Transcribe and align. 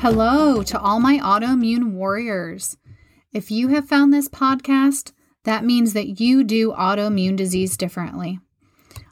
Hello 0.00 0.62
to 0.62 0.80
all 0.80 1.00
my 1.00 1.18
autoimmune 1.18 1.90
warriors. 1.90 2.76
If 3.32 3.50
you 3.50 3.66
have 3.68 3.88
found 3.88 4.14
this 4.14 4.28
podcast, 4.28 5.10
that 5.42 5.64
means 5.64 5.92
that 5.92 6.20
you 6.20 6.44
do 6.44 6.70
autoimmune 6.70 7.34
disease 7.34 7.76
differently. 7.76 8.38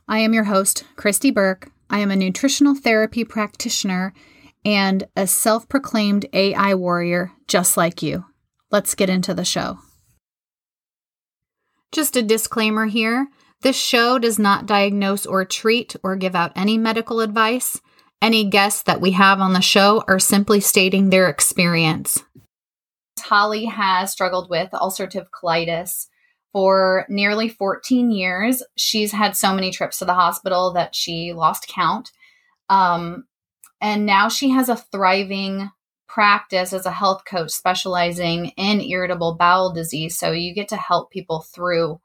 I 0.06 0.20
am 0.20 0.32
your 0.32 0.44
host, 0.44 0.84
Christy 0.94 1.32
Burke. 1.32 1.72
I 1.90 1.98
am 1.98 2.12
a 2.12 2.16
nutritional 2.16 2.76
therapy 2.76 3.24
practitioner 3.24 4.14
and 4.64 5.08
a 5.16 5.26
self 5.26 5.68
proclaimed 5.68 6.26
AI 6.32 6.74
warrior 6.74 7.32
just 7.48 7.76
like 7.76 8.00
you. 8.00 8.24
Let's 8.70 8.94
get 8.94 9.10
into 9.10 9.34
the 9.34 9.44
show. 9.44 9.78
Just 11.90 12.16
a 12.16 12.22
disclaimer 12.22 12.86
here 12.86 13.26
this 13.62 13.76
show 13.76 14.18
does 14.18 14.38
not 14.38 14.66
diagnose 14.66 15.26
or 15.26 15.44
treat 15.44 15.96
or 16.02 16.14
give 16.14 16.36
out 16.36 16.52
any 16.54 16.78
medical 16.78 17.20
advice. 17.20 17.80
Any 18.22 18.48
guests 18.48 18.82
that 18.82 19.00
we 19.00 19.12
have 19.12 19.40
on 19.40 19.52
the 19.52 19.60
show 19.60 20.02
are 20.08 20.18
simply 20.18 20.60
stating 20.60 21.10
their 21.10 21.28
experience. 21.28 22.22
Holly 23.18 23.66
has 23.66 24.12
struggled 24.12 24.48
with 24.48 24.70
ulcerative 24.70 25.26
colitis 25.30 26.06
for 26.52 27.04
nearly 27.08 27.48
14 27.48 28.10
years. 28.10 28.62
She's 28.76 29.12
had 29.12 29.36
so 29.36 29.54
many 29.54 29.70
trips 29.70 29.98
to 29.98 30.04
the 30.04 30.14
hospital 30.14 30.72
that 30.72 30.94
she 30.94 31.32
lost 31.32 31.68
count. 31.68 32.12
Um, 32.68 33.24
and 33.80 34.06
now 34.06 34.28
she 34.28 34.50
has 34.50 34.68
a 34.68 34.76
thriving 34.76 35.70
practice 36.08 36.72
as 36.72 36.86
a 36.86 36.90
health 36.92 37.24
coach 37.28 37.50
specializing 37.50 38.46
in 38.56 38.80
irritable 38.80 39.34
bowel 39.34 39.72
disease. 39.72 40.18
So 40.18 40.30
you 40.30 40.54
get 40.54 40.68
to 40.68 40.76
help 40.76 41.10
people 41.10 41.42
through 41.42 42.00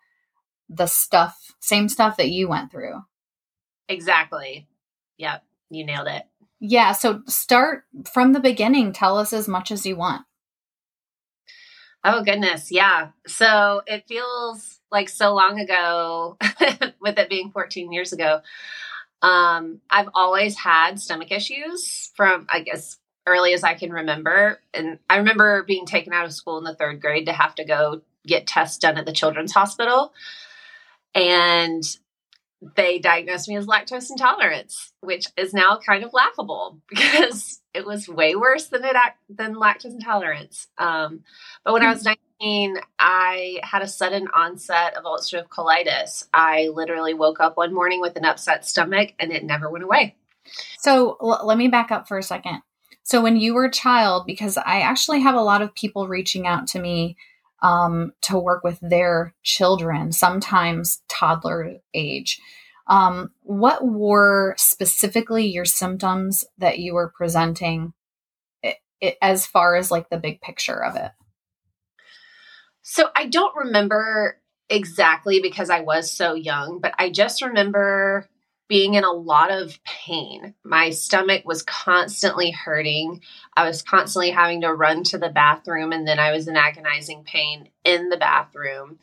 the 0.67 0.87
stuff, 0.87 1.53
same 1.59 1.87
stuff 1.87 2.17
that 2.17 2.29
you 2.29 2.49
went 2.49 2.71
through. 2.71 3.01
Exactly. 3.87 4.67
Yep. 5.17 5.43
You 5.71 5.85
nailed 5.85 6.07
it. 6.07 6.23
Yeah. 6.59 6.91
So 6.91 7.21
start 7.27 7.85
from 8.13 8.33
the 8.33 8.39
beginning. 8.39 8.93
Tell 8.93 9.17
us 9.17 9.33
as 9.33 9.47
much 9.47 9.71
as 9.71 9.85
you 9.85 9.95
want. 9.95 10.25
Oh, 12.03 12.23
goodness. 12.23 12.71
Yeah. 12.71 13.09
So 13.25 13.81
it 13.87 14.05
feels 14.07 14.79
like 14.91 15.09
so 15.09 15.33
long 15.33 15.59
ago, 15.59 16.37
with 17.01 17.17
it 17.17 17.29
being 17.29 17.51
14 17.51 17.91
years 17.91 18.11
ago. 18.11 18.41
Um, 19.21 19.81
I've 19.89 20.09
always 20.13 20.57
had 20.57 20.99
stomach 20.99 21.31
issues 21.31 22.11
from, 22.15 22.47
I 22.49 22.61
guess, 22.61 22.97
early 23.27 23.53
as 23.53 23.63
I 23.63 23.75
can 23.75 23.91
remember. 23.91 24.59
And 24.73 24.99
I 25.09 25.17
remember 25.17 25.63
being 25.63 25.85
taken 25.85 26.11
out 26.11 26.25
of 26.25 26.33
school 26.33 26.57
in 26.57 26.63
the 26.63 26.75
third 26.75 27.01
grade 27.01 27.27
to 27.27 27.33
have 27.33 27.55
to 27.55 27.65
go 27.65 28.01
get 28.25 28.47
tests 28.47 28.77
done 28.77 28.97
at 28.97 29.05
the 29.05 29.13
children's 29.13 29.51
hospital. 29.51 30.13
And 31.13 31.83
they 32.75 32.99
diagnosed 32.99 33.49
me 33.49 33.57
as 33.57 33.65
lactose 33.65 34.11
intolerance, 34.11 34.93
which 35.01 35.27
is 35.35 35.53
now 35.53 35.79
kind 35.83 36.03
of 36.03 36.13
laughable 36.13 36.79
because 36.89 37.59
it 37.73 37.85
was 37.85 38.07
way 38.07 38.35
worse 38.35 38.67
than 38.67 38.83
it 38.83 38.95
than 39.29 39.55
lactose 39.55 39.93
intolerance. 39.93 40.67
Um, 40.77 41.21
but 41.63 41.73
when 41.73 41.83
I 41.83 41.91
was 41.91 42.03
19, 42.03 42.77
I 42.99 43.59
had 43.63 43.81
a 43.81 43.87
sudden 43.87 44.27
onset 44.35 44.95
of 44.95 45.05
ulcerative 45.05 45.47
colitis. 45.47 46.25
I 46.33 46.69
literally 46.73 47.13
woke 47.13 47.39
up 47.39 47.57
one 47.57 47.73
morning 47.73 48.01
with 48.01 48.15
an 48.15 48.25
upset 48.25 48.65
stomach, 48.65 49.13
and 49.19 49.31
it 49.31 49.43
never 49.43 49.69
went 49.69 49.83
away. 49.83 50.15
So 50.79 51.17
l- 51.21 51.41
let 51.45 51.57
me 51.57 51.67
back 51.67 51.91
up 51.91 52.07
for 52.07 52.17
a 52.17 52.23
second. 52.23 52.61
So 53.03 53.21
when 53.21 53.37
you 53.37 53.53
were 53.53 53.65
a 53.65 53.71
child, 53.71 54.25
because 54.27 54.57
I 54.57 54.81
actually 54.81 55.21
have 55.21 55.35
a 55.35 55.41
lot 55.41 55.61
of 55.61 55.73
people 55.73 56.07
reaching 56.07 56.45
out 56.45 56.67
to 56.67 56.79
me 56.79 57.17
um, 57.61 58.13
to 58.21 58.37
work 58.37 58.63
with 58.63 58.79
their 58.81 59.33
children, 59.43 60.11
sometimes 60.11 61.01
toddler 61.07 61.77
age. 61.93 62.39
Um, 62.87 63.31
what 63.41 63.85
were 63.85 64.55
specifically 64.57 65.45
your 65.45 65.65
symptoms 65.65 66.43
that 66.57 66.79
you 66.79 66.93
were 66.93 67.13
presenting 67.15 67.93
it, 68.63 68.77
it, 68.99 69.17
as 69.21 69.45
far 69.45 69.75
as 69.75 69.91
like 69.91 70.09
the 70.09 70.17
big 70.17 70.41
picture 70.41 70.83
of 70.83 70.95
it? 70.95 71.11
So 72.81 73.09
I 73.15 73.27
don't 73.27 73.55
remember 73.55 74.41
exactly 74.69 75.39
because 75.41 75.69
I 75.69 75.81
was 75.81 76.11
so 76.11 76.33
young, 76.33 76.79
but 76.81 76.93
I 76.97 77.11
just 77.11 77.41
remember 77.41 78.27
being 78.71 78.93
in 78.93 79.03
a 79.03 79.11
lot 79.11 79.51
of 79.51 79.77
pain. 79.83 80.53
My 80.63 80.91
stomach 80.91 81.43
was 81.43 81.61
constantly 81.61 82.51
hurting. 82.51 83.19
I 83.57 83.67
was 83.67 83.81
constantly 83.81 84.31
having 84.31 84.61
to 84.61 84.73
run 84.73 85.03
to 85.03 85.17
the 85.17 85.27
bathroom, 85.27 85.91
and 85.91 86.07
then 86.07 86.19
I 86.19 86.31
was 86.31 86.47
in 86.47 86.55
agonizing 86.55 87.25
pain 87.25 87.67
in 87.83 88.07
the 88.07 88.15
bathroom. 88.15 88.97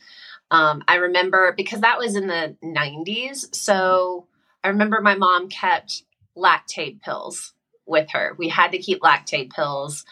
Um, 0.50 0.82
I 0.88 0.94
remember 0.94 1.52
because 1.54 1.82
that 1.82 1.98
was 1.98 2.16
in 2.16 2.28
the 2.28 2.56
90s. 2.64 3.54
So 3.54 4.26
I 4.64 4.68
remember 4.68 5.02
my 5.02 5.16
mom 5.16 5.50
kept 5.50 6.02
Lactaid 6.34 7.02
pills 7.02 7.52
with 7.84 8.08
her. 8.12 8.34
We 8.38 8.48
had 8.48 8.72
to 8.72 8.78
keep 8.78 9.02
Lactaid 9.02 9.50
pills 9.50 10.06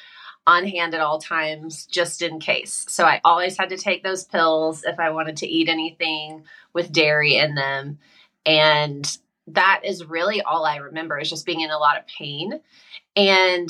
on 0.47 0.67
hand 0.67 0.93
at 0.95 1.01
all 1.01 1.19
times 1.19 1.87
just 1.87 2.21
in 2.21 2.41
case. 2.41 2.85
So 2.91 3.07
I 3.07 3.23
always 3.25 3.57
had 3.57 3.71
to 3.71 3.79
take 3.79 4.05
those 4.05 4.25
pills 4.25 4.85
if 4.85 5.01
I 5.01 5.09
wanted 5.13 5.39
to 5.39 5.49
eat 5.49 5.71
anything 5.71 6.45
with 6.75 6.93
dairy 6.93 7.37
in 7.37 7.55
them. 7.55 8.01
And 8.45 9.19
that 9.49 9.83
is 9.85 10.05
really 10.05 10.43
all 10.43 10.65
I 10.65 10.77
remember 10.77 11.19
is 11.19 11.31
just 11.31 11.47
being 11.47 11.61
in 11.61 11.71
a 11.71 11.79
lot 11.79 11.99
of 11.99 12.07
pain. 12.07 12.61
And 13.15 13.69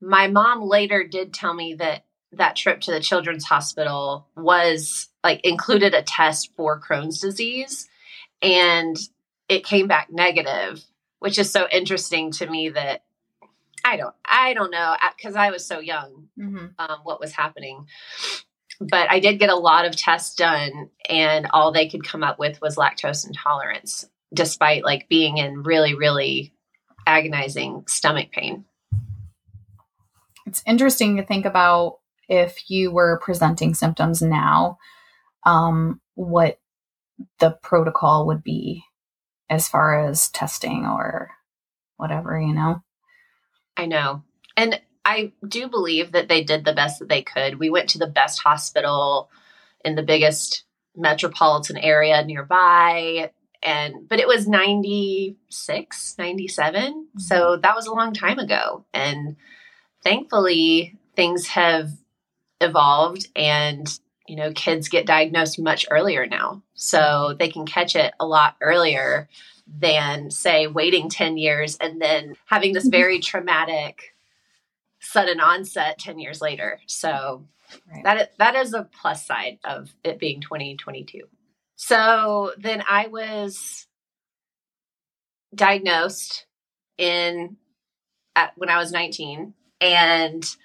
my 0.00 0.28
mom 0.28 0.62
later 0.62 1.04
did 1.04 1.34
tell 1.34 1.52
me 1.52 1.74
that 1.74 2.04
that 2.32 2.56
trip 2.56 2.80
to 2.82 2.92
the 2.92 3.00
children's 3.00 3.44
hospital 3.44 4.26
was 4.36 5.08
like 5.22 5.40
included 5.44 5.94
a 5.94 6.02
test 6.02 6.54
for 6.56 6.80
Crohn's 6.80 7.20
disease 7.20 7.88
and 8.40 8.96
it 9.48 9.64
came 9.64 9.88
back 9.88 10.08
negative, 10.10 10.82
which 11.18 11.38
is 11.38 11.50
so 11.50 11.66
interesting 11.70 12.30
to 12.32 12.48
me 12.48 12.70
that 12.70 13.02
I 13.84 13.96
don't 13.96 14.14
I 14.24 14.54
don't 14.54 14.70
know 14.70 14.94
because 15.16 15.34
I 15.34 15.50
was 15.50 15.66
so 15.66 15.80
young 15.80 16.28
mm-hmm. 16.38 16.66
um, 16.78 17.00
what 17.02 17.20
was 17.20 17.32
happening. 17.32 17.86
But 18.80 19.10
I 19.10 19.20
did 19.20 19.38
get 19.38 19.50
a 19.50 19.56
lot 19.56 19.84
of 19.84 19.94
tests 19.94 20.34
done, 20.34 20.88
and 21.06 21.48
all 21.52 21.70
they 21.70 21.86
could 21.86 22.02
come 22.02 22.22
up 22.22 22.38
with 22.38 22.62
was 22.62 22.76
lactose 22.76 23.26
intolerance 23.26 24.08
despite 24.32 24.84
like 24.84 25.08
being 25.08 25.38
in 25.38 25.62
really, 25.62 25.94
really 25.94 26.52
agonizing 27.06 27.84
stomach 27.86 28.30
pain. 28.30 28.64
It's 30.46 30.62
interesting 30.66 31.16
to 31.16 31.24
think 31.24 31.44
about 31.44 31.98
if 32.28 32.70
you 32.70 32.92
were 32.92 33.20
presenting 33.22 33.74
symptoms 33.74 34.22
now, 34.22 34.78
um, 35.44 36.00
what 36.14 36.60
the 37.38 37.50
protocol 37.62 38.26
would 38.26 38.42
be 38.42 38.84
as 39.48 39.68
far 39.68 40.06
as 40.06 40.28
testing 40.30 40.86
or 40.86 41.30
whatever, 41.96 42.40
you 42.40 42.54
know? 42.54 42.82
I 43.76 43.86
know. 43.86 44.22
And 44.56 44.80
I 45.04 45.32
do 45.46 45.68
believe 45.68 46.12
that 46.12 46.28
they 46.28 46.44
did 46.44 46.64
the 46.64 46.72
best 46.72 47.00
that 47.00 47.08
they 47.08 47.22
could. 47.22 47.58
We 47.58 47.70
went 47.70 47.90
to 47.90 47.98
the 47.98 48.06
best 48.06 48.42
hospital 48.42 49.30
in 49.84 49.94
the 49.94 50.02
biggest 50.02 50.64
metropolitan 50.94 51.78
area 51.78 52.24
nearby 52.24 53.30
and 53.62 54.08
but 54.08 54.18
it 54.18 54.26
was 54.26 54.48
96 54.48 56.14
97 56.18 56.82
mm-hmm. 56.82 57.18
so 57.18 57.56
that 57.56 57.76
was 57.76 57.86
a 57.86 57.92
long 57.92 58.12
time 58.12 58.38
ago. 58.38 58.84
And 58.94 59.36
thankfully 60.02 60.96
things 61.16 61.48
have 61.48 61.90
evolved 62.60 63.28
and 63.34 63.98
you 64.26 64.36
know 64.36 64.52
kids 64.52 64.88
get 64.88 65.06
diagnosed 65.06 65.58
much 65.58 65.86
earlier 65.90 66.26
now. 66.26 66.62
So 66.74 67.34
they 67.38 67.48
can 67.48 67.66
catch 67.66 67.96
it 67.96 68.14
a 68.18 68.26
lot 68.26 68.56
earlier 68.60 69.28
than 69.66 70.30
say 70.30 70.66
waiting 70.66 71.08
10 71.08 71.36
years 71.36 71.76
and 71.76 72.00
then 72.00 72.36
having 72.46 72.72
this 72.72 72.88
very 72.88 73.20
traumatic 73.20 74.14
sudden 75.00 75.40
onset 75.40 75.98
10 75.98 76.18
years 76.18 76.40
later. 76.40 76.80
So 76.86 77.44
right. 77.92 78.04
that 78.04 78.38
that 78.38 78.54
is 78.56 78.74
a 78.74 78.88
plus 79.00 79.26
side 79.26 79.58
of 79.64 79.90
it 80.02 80.18
being 80.18 80.40
2022 80.40 81.28
so 81.82 82.52
then 82.58 82.84
I 82.86 83.06
was 83.06 83.86
diagnosed 85.54 86.44
in 86.98 87.56
at, 88.36 88.52
when 88.56 88.68
I 88.68 88.76
was 88.76 88.92
19 88.92 89.54
and 89.80 90.56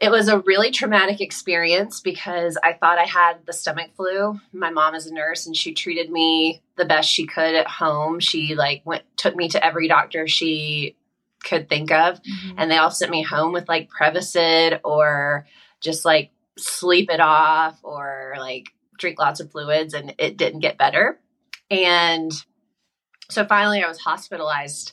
it 0.00 0.10
was 0.10 0.26
a 0.26 0.40
really 0.40 0.72
traumatic 0.72 1.20
experience 1.20 2.00
because 2.00 2.58
I 2.64 2.72
thought 2.72 2.98
I 2.98 3.04
had 3.04 3.46
the 3.46 3.52
stomach 3.52 3.92
flu. 3.96 4.40
My 4.52 4.70
mom 4.70 4.96
is 4.96 5.06
a 5.06 5.14
nurse 5.14 5.46
and 5.46 5.56
she 5.56 5.72
treated 5.72 6.10
me 6.10 6.60
the 6.76 6.84
best 6.84 7.08
she 7.08 7.24
could 7.24 7.54
at 7.54 7.68
home. 7.68 8.18
She 8.18 8.56
like 8.56 8.82
went 8.84 9.04
took 9.16 9.36
me 9.36 9.48
to 9.50 9.64
every 9.64 9.86
doctor 9.86 10.26
she 10.26 10.96
could 11.44 11.68
think 11.68 11.92
of 11.92 12.20
mm-hmm. 12.20 12.58
and 12.58 12.68
they 12.68 12.78
all 12.78 12.90
sent 12.90 13.12
me 13.12 13.22
home 13.22 13.52
with 13.52 13.68
like 13.68 13.90
Prevacid 13.96 14.80
or 14.82 15.46
just 15.80 16.04
like 16.04 16.32
sleep 16.58 17.10
it 17.12 17.20
off 17.20 17.78
or 17.84 18.34
like 18.38 18.72
drink 18.98 19.18
lots 19.18 19.40
of 19.40 19.50
fluids 19.50 19.94
and 19.94 20.14
it 20.18 20.36
didn't 20.36 20.60
get 20.60 20.78
better. 20.78 21.18
And 21.70 22.32
so 23.30 23.44
finally, 23.44 23.82
I 23.82 23.88
was 23.88 23.98
hospitalized 23.98 24.92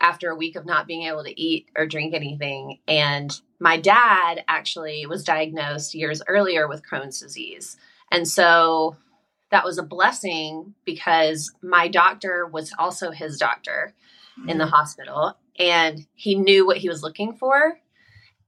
after 0.00 0.30
a 0.30 0.36
week 0.36 0.56
of 0.56 0.66
not 0.66 0.86
being 0.86 1.04
able 1.04 1.24
to 1.24 1.40
eat 1.40 1.68
or 1.76 1.86
drink 1.86 2.14
anything. 2.14 2.80
And 2.86 3.32
my 3.58 3.78
dad 3.78 4.44
actually 4.48 5.06
was 5.06 5.24
diagnosed 5.24 5.94
years 5.94 6.22
earlier 6.28 6.68
with 6.68 6.82
Crohn's 6.82 7.20
disease. 7.20 7.76
And 8.10 8.28
so 8.28 8.96
that 9.50 9.64
was 9.64 9.78
a 9.78 9.82
blessing 9.82 10.74
because 10.84 11.52
my 11.62 11.88
doctor 11.88 12.46
was 12.46 12.72
also 12.78 13.10
his 13.10 13.38
doctor 13.38 13.94
mm-hmm. 14.38 14.50
in 14.50 14.58
the 14.58 14.64
mm-hmm. 14.64 14.74
hospital 14.74 15.38
and 15.58 16.06
he 16.14 16.34
knew 16.34 16.66
what 16.66 16.78
he 16.78 16.88
was 16.88 17.02
looking 17.02 17.34
for. 17.34 17.78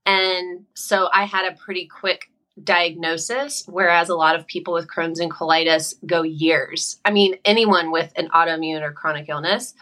And 0.04 0.66
so 0.74 1.08
I 1.12 1.24
had 1.24 1.50
a 1.50 1.56
pretty 1.56 1.86
quick 1.86 2.30
diagnosis, 2.62 3.64
whereas 3.66 4.08
a 4.08 4.14
lot 4.14 4.36
of 4.36 4.46
people 4.46 4.72
with 4.72 4.88
Crohn's 4.88 5.20
and 5.20 5.30
colitis 5.30 5.94
go 6.06 6.22
years. 6.22 6.98
I 7.04 7.10
mean, 7.10 7.36
anyone 7.44 7.90
with 7.90 8.12
an 8.16 8.28
autoimmune 8.28 8.82
or 8.82 8.92
chronic 8.92 9.28
illness, 9.28 9.74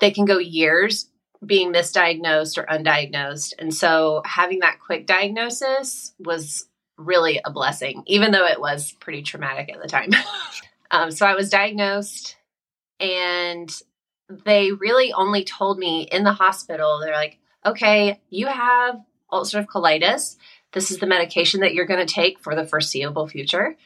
they 0.00 0.10
can 0.10 0.24
go 0.24 0.38
years 0.38 1.08
being 1.44 1.72
misdiagnosed 1.72 2.58
or 2.58 2.64
undiagnosed. 2.64 3.52
And 3.58 3.72
so 3.72 4.22
having 4.24 4.60
that 4.60 4.80
quick 4.84 5.06
diagnosis 5.06 6.14
was 6.18 6.68
really 6.98 7.40
a 7.44 7.50
blessing, 7.50 8.02
even 8.06 8.32
though 8.32 8.46
it 8.46 8.60
was 8.60 8.92
pretty 8.92 9.22
traumatic 9.22 9.70
at 9.72 9.80
the 9.80 9.88
time. 9.88 10.10
um, 10.90 11.10
so 11.10 11.26
I 11.26 11.34
was 11.34 11.50
diagnosed, 11.50 12.36
and 12.98 13.70
they 14.44 14.72
really 14.72 15.12
only 15.12 15.44
told 15.44 15.78
me 15.78 16.08
in 16.10 16.24
the 16.24 16.32
hospital, 16.32 16.98
they're 16.98 17.12
like, 17.12 17.38
okay, 17.64 18.20
you 18.30 18.46
have 18.46 18.96
ulcerative 19.30 19.66
colitis. 19.66 20.36
This 20.76 20.90
is 20.90 20.98
the 20.98 21.06
medication 21.06 21.60
that 21.60 21.72
you're 21.72 21.86
going 21.86 22.06
to 22.06 22.14
take 22.14 22.38
for 22.38 22.54
the 22.54 22.66
foreseeable 22.66 23.26
future. 23.26 23.78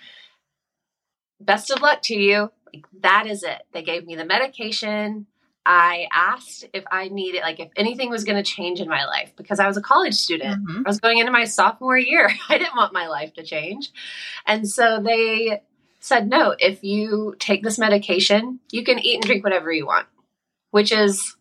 Best 1.39 1.71
of 1.71 1.81
luck 1.81 2.03
to 2.03 2.17
you. 2.17 2.51
Like, 2.75 2.85
that 3.03 3.29
is 3.29 3.45
it. 3.45 3.63
They 3.71 3.85
gave 3.85 4.05
me 4.05 4.17
the 4.17 4.25
medication. 4.25 5.29
I 5.65 6.09
asked 6.13 6.67
if 6.75 6.83
I 6.91 7.07
needed, 7.07 7.43
like, 7.43 7.61
if 7.61 7.69
anything 7.77 8.11
was 8.11 8.25
going 8.25 8.43
to 8.43 8.51
change 8.51 8.81
in 8.81 8.89
my 8.89 9.05
life 9.05 9.31
because 9.37 9.61
I 9.61 9.69
was 9.69 9.77
a 9.77 9.81
college 9.81 10.17
student. 10.17 10.67
Mm-hmm. 10.67 10.83
I 10.85 10.91
was 10.91 10.99
going 10.99 11.19
into 11.19 11.31
my 11.31 11.45
sophomore 11.45 11.97
year. 11.97 12.29
I 12.49 12.59
didn't 12.59 12.75
want 12.75 12.93
my 12.93 13.07
life 13.07 13.35
to 13.35 13.45
change. 13.45 13.93
And 14.45 14.69
so 14.69 15.01
they 15.01 15.63
said, 16.01 16.29
no, 16.29 16.57
if 16.59 16.83
you 16.83 17.37
take 17.39 17.63
this 17.63 17.79
medication, 17.79 18.59
you 18.73 18.83
can 18.83 18.99
eat 18.99 19.15
and 19.15 19.23
drink 19.23 19.45
whatever 19.45 19.71
you 19.71 19.87
want, 19.87 20.09
which 20.73 20.91
is 20.91 21.37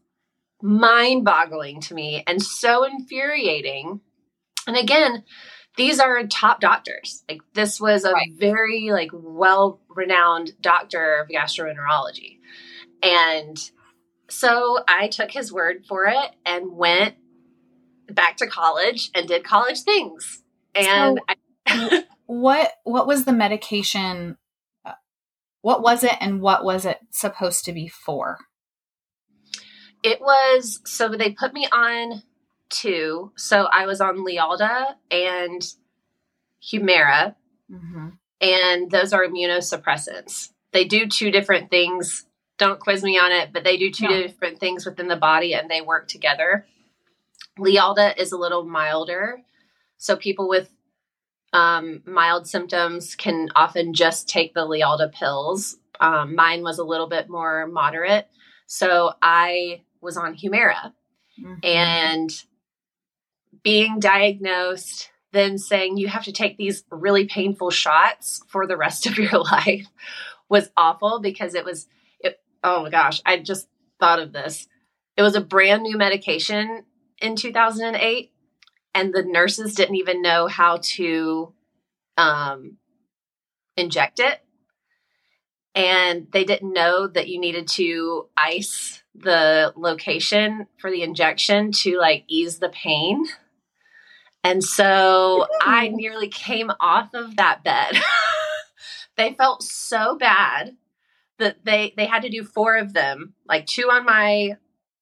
mind 0.62 1.26
boggling 1.26 1.82
to 1.82 1.96
me 1.96 2.24
and 2.28 2.40
so 2.40 2.84
infuriating. 2.84 4.02
And 4.70 4.78
again, 4.78 5.24
these 5.78 6.00
are 6.00 6.26
top 6.28 6.62
doctors. 6.62 7.24
Like 7.28 7.42
this 7.54 7.82
was 7.82 8.04
a 8.04 8.12
right. 8.12 8.30
very 8.38 8.92
like 8.92 9.10
well 9.12 9.82
renowned 9.90 10.54
doctor 10.62 11.16
of 11.16 11.30
gastroenterology. 11.30 12.38
And 13.02 13.58
so 14.30 14.80
I 14.88 15.08
took 15.08 15.32
his 15.32 15.52
word 15.52 15.86
for 15.88 16.06
it 16.06 16.36
and 16.46 16.74
went 16.74 17.16
back 18.12 18.38
to 18.38 18.48
college 18.48 19.10
and 19.16 19.28
did 19.28 19.44
college 19.44 19.82
things. 19.82 20.44
And 20.76 21.20
so, 21.20 21.36
I, 21.66 22.06
what 22.28 22.74
what 22.84 23.08
was 23.08 23.26
the 23.26 23.34
medication? 23.34 24.38
Uh, 24.86 24.94
what 25.62 25.82
was 25.82 26.04
it, 26.04 26.16
and 26.20 26.42
what 26.42 26.64
was 26.64 26.86
it 26.86 27.00
supposed 27.10 27.66
to 27.66 27.74
be 27.74 27.88
for? 27.88 28.38
It 30.04 30.22
was 30.22 30.80
so 30.86 31.10
they 31.10 31.32
put 31.32 31.54
me 31.54 31.68
on 31.72 32.22
two. 32.70 33.32
So 33.36 33.68
I 33.72 33.86
was 33.86 34.02
on 34.02 34.18
Lialda 34.18 34.96
and 35.12 35.62
Humira, 36.64 37.36
mm-hmm. 37.72 38.10
and 38.42 38.92
those 38.92 39.14
are 39.14 39.26
immunosuppressants. 39.26 40.50
They 40.72 40.86
do 40.86 41.08
two 41.08 41.32
different 41.32 41.70
things 41.70 42.26
don't 42.60 42.80
quiz 42.80 43.02
me 43.02 43.18
on 43.18 43.32
it, 43.32 43.52
but 43.52 43.64
they 43.64 43.78
do 43.78 43.90
two 43.90 44.08
no. 44.08 44.22
different 44.22 44.60
things 44.60 44.86
within 44.86 45.08
the 45.08 45.16
body 45.16 45.56
and 45.56 45.72
they 45.72 45.82
work 45.82 46.08
together. 46.08 46.68
Lialda 47.58 48.16
is 48.18 48.32
a 48.32 48.38
little 48.38 48.64
milder. 48.64 49.42
So 49.98 50.16
people 50.16 50.48
with 50.48 50.70
um, 51.52 52.04
mild 52.06 52.48
symptoms 52.48 53.16
can 53.16 53.50
often 53.56 53.94
just 53.94 54.30
take 54.30 54.54
the 54.54 54.68
Lialda 54.68 55.12
pills. 55.12 55.78
Um, 56.00 56.36
mine 56.36 56.62
was 56.62 56.78
a 56.78 56.84
little 56.84 57.08
bit 57.08 57.30
more 57.30 57.66
moderate. 57.66 58.28
So 58.68 59.14
I 59.22 59.82
was 60.02 60.16
on 60.16 60.36
Humira 60.36 60.94
mm-hmm. 61.42 61.56
and 61.64 62.30
being 63.64 64.00
diagnosed, 64.00 65.10
then 65.32 65.58
saying 65.58 65.98
you 65.98 66.08
have 66.08 66.24
to 66.24 66.32
take 66.32 66.58
these 66.58 66.84
really 66.90 67.26
painful 67.26 67.70
shots 67.70 68.42
for 68.48 68.66
the 68.66 68.78
rest 68.78 69.06
of 69.06 69.18
your 69.18 69.40
life 69.40 69.88
was 70.48 70.70
awful 70.76 71.20
because 71.20 71.54
it 71.54 71.66
was 71.66 71.88
oh 72.64 72.84
my 72.84 72.90
gosh, 72.90 73.22
I 73.26 73.38
just 73.38 73.68
thought 74.00 74.20
of 74.20 74.34
this. 74.34 74.68
It 75.18 75.22
was 75.22 75.36
a 75.36 75.42
brand 75.42 75.84
new 75.84 75.98
medication 75.98 76.84
in 77.22 77.36
2008, 77.36 78.32
and 78.94 79.14
the 79.14 79.24
nurses 79.24 79.76
didn't 79.76 79.96
even 79.96 80.22
know 80.22 80.48
how 80.48 80.80
to 80.82 81.54
um, 82.18 82.78
inject 83.76 84.20
it. 84.20 84.40
And 85.76 86.28
they 86.32 86.44
didn't 86.44 86.74
know 86.74 87.08
that 87.08 87.28
you 87.28 87.40
needed 87.40 87.68
to 87.70 88.28
ice 88.36 89.04
the 89.14 89.74
location 89.76 90.68
for 90.78 90.90
the 90.90 91.04
injection 91.04 91.72
to 91.72 91.98
like 91.98 92.24
ease 92.28 92.60
the 92.60 92.70
pain. 92.70 93.26
And 94.44 94.64
so 94.64 95.48
I 95.62 95.90
nearly 95.90 96.30
came 96.30 96.72
off 96.80 97.14
of 97.14 97.36
that 97.36 97.64
bed. 97.64 98.00
they 99.18 99.34
felt 99.34 99.64
so 99.64 100.18
bad 100.18 100.76
that 101.40 101.66
they 101.66 101.94
they 101.98 102.06
had 102.06 102.22
to 102.24 102.30
do 102.30 102.44
four 102.44 102.78
of 102.78 102.94
them, 102.94 103.34
like 103.48 103.66
two 103.66 103.90
on 103.92 104.06
my 104.06 104.58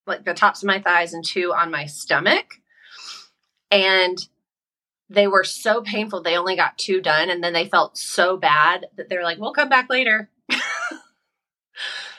like 0.06 0.24
the 0.24 0.34
tops 0.34 0.64
of 0.64 0.68
my 0.68 0.80
thighs 0.80 1.14
and 1.14 1.24
two 1.24 1.54
on 1.54 1.70
my 1.72 1.86
stomach. 1.86 2.56
And 3.70 4.18
they 5.10 5.28
were 5.28 5.44
so 5.44 5.82
painful 5.82 6.22
they 6.22 6.38
only 6.38 6.56
got 6.56 6.78
two 6.78 7.02
done 7.02 7.30
and 7.30 7.44
then 7.44 7.54
they 7.54 7.68
felt 7.68 7.98
so 7.98 8.38
bad 8.38 8.88
that 8.96 9.08
they're 9.10 9.24
like, 9.24 9.38
"We'll 9.38 9.54
come 9.54 9.70
back 9.70 9.90
later." 9.90 10.30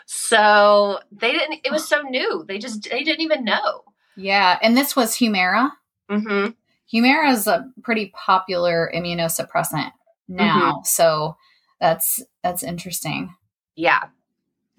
so, 0.07 1.01
they 1.11 1.33
didn't 1.33 1.61
it 1.65 1.73
was 1.73 1.87
so 1.87 2.03
new. 2.03 2.45
They 2.47 2.59
just 2.59 2.89
they 2.91 3.03
didn't 3.03 3.23
even 3.23 3.45
know. 3.45 3.83
Yeah, 4.17 4.59
and 4.63 4.77
this 4.77 4.95
was 4.95 5.17
Humira. 5.17 5.73
Mhm. 6.11 6.55
Humira 6.93 7.33
is 7.33 7.47
a 7.47 7.67
pretty 7.83 8.13
popular 8.15 8.91
immunosuppressant 8.95 9.93
now. 10.29 10.73
Mm-hmm. 10.73 10.85
So, 10.85 11.37
that's 11.81 12.23
that's 12.43 12.63
interesting. 12.63 13.35
Yeah. 13.77 14.05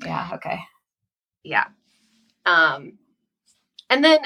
Yeah. 0.03 0.29
Okay. 0.33 0.59
Yeah. 1.43 1.65
Um, 2.45 2.97
and 3.89 4.03
then 4.03 4.19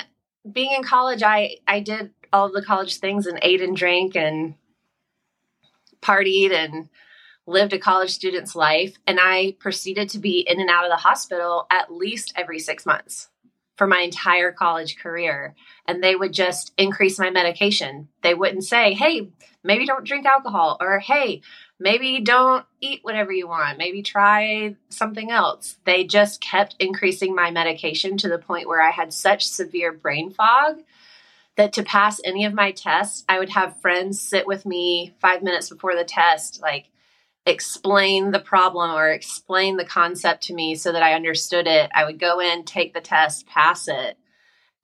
being 0.52 0.72
in 0.74 0.84
college, 0.84 1.24
I 1.24 1.58
I 1.68 1.80
did 1.80 2.12
all 2.32 2.52
the 2.52 2.64
college 2.64 2.98
things 2.98 3.28
and 3.28 3.40
ate 3.42 3.62
and 3.62 3.76
drank 3.76 4.16
and 4.16 4.56
partied 6.02 6.52
and 6.52 6.90
lived 7.46 7.74
a 7.74 7.80
college 7.80 8.10
student's 8.10 8.56
life. 8.56 8.96
And 9.06 9.20
I 9.22 9.56
proceeded 9.60 10.10
to 10.10 10.20
be 10.20 10.40
in 10.40 10.60
and 10.60 10.70
out 10.70 10.86
of 10.86 10.92
the 10.92 10.98
hospital 10.98 11.68
at 11.70 11.94
least 11.94 12.34
every 12.36 12.60
six 12.60 12.86
months 12.86 13.30
for 13.84 13.88
my 13.88 14.00
entire 14.00 14.54
college 14.54 14.96
career. 14.96 15.54
And 15.86 16.02
they 16.02 16.16
would 16.16 16.32
just 16.32 16.72
increase 16.78 17.20
my 17.20 17.32
medication. 17.32 18.08
They 18.22 18.34
wouldn't 18.34 18.64
say, 18.64 18.94
hey, 18.94 19.28
maybe 19.62 19.86
don't 19.86 20.06
drink 20.06 20.26
alcohol, 20.26 20.78
or 20.80 21.00
hey, 21.00 21.42
maybe 21.82 22.22
don't 22.22 22.66
eat 22.80 23.02
whatever 23.02 23.34
you 23.34 23.46
want. 23.46 23.78
Maybe 23.78 24.02
try 24.02 24.78
something 24.88 25.32
else. 25.32 25.76
They 25.84 26.06
just 26.06 26.40
kept 26.40 26.78
increasing 26.80 27.36
my 27.36 27.52
medication 27.52 28.16
to 28.20 28.30
the 28.30 28.38
point 28.38 28.70
where 28.70 28.82
I 28.82 28.92
had 28.92 29.12
such 29.12 29.50
severe 29.50 29.92
brain 29.92 30.32
fog 30.32 30.80
that 31.58 31.74
to 31.74 31.84
pass 31.84 32.22
any 32.24 32.46
of 32.46 32.54
my 32.54 32.72
tests, 32.72 33.26
I 33.28 33.38
would 33.38 33.50
have 33.50 33.82
friends 33.82 34.22
sit 34.22 34.48
with 34.48 34.66
me 34.66 35.14
five 35.20 35.44
minutes 35.44 35.68
before 35.68 35.98
the 35.98 36.06
test, 36.06 36.62
like 36.62 36.86
explain 37.46 38.32
the 38.32 38.40
problem 38.40 38.92
or 38.92 39.10
explain 39.10 39.78
the 39.78 39.86
concept 39.86 40.44
to 40.44 40.54
me 40.54 40.76
so 40.76 40.92
that 40.92 41.04
I 41.04 41.14
understood 41.14 41.68
it. 41.68 41.90
I 41.94 42.06
would 42.06 42.20
go 42.20 42.40
in, 42.40 42.64
take 42.64 42.94
the 42.94 43.02
test, 43.02 43.48
pass 43.48 43.88
it, 43.88 44.18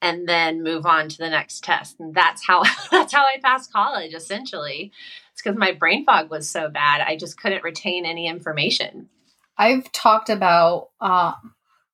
and 0.01 0.27
then 0.27 0.63
move 0.63 0.85
on 0.85 1.09
to 1.09 1.17
the 1.17 1.29
next 1.29 1.63
test. 1.63 1.99
And 1.99 2.13
that's 2.13 2.45
how 2.45 2.63
that's 2.91 3.13
how 3.13 3.23
I 3.23 3.39
passed 3.41 3.71
college 3.71 4.13
essentially. 4.13 4.91
It's 5.31 5.41
because 5.41 5.57
my 5.57 5.71
brain 5.71 6.05
fog 6.05 6.29
was 6.29 6.49
so 6.49 6.69
bad. 6.69 7.01
I 7.01 7.15
just 7.15 7.39
couldn't 7.39 7.63
retain 7.63 8.05
any 8.05 8.27
information. 8.27 9.09
I've 9.57 9.91
talked 9.91 10.29
about 10.29 10.89
uh, 11.01 11.33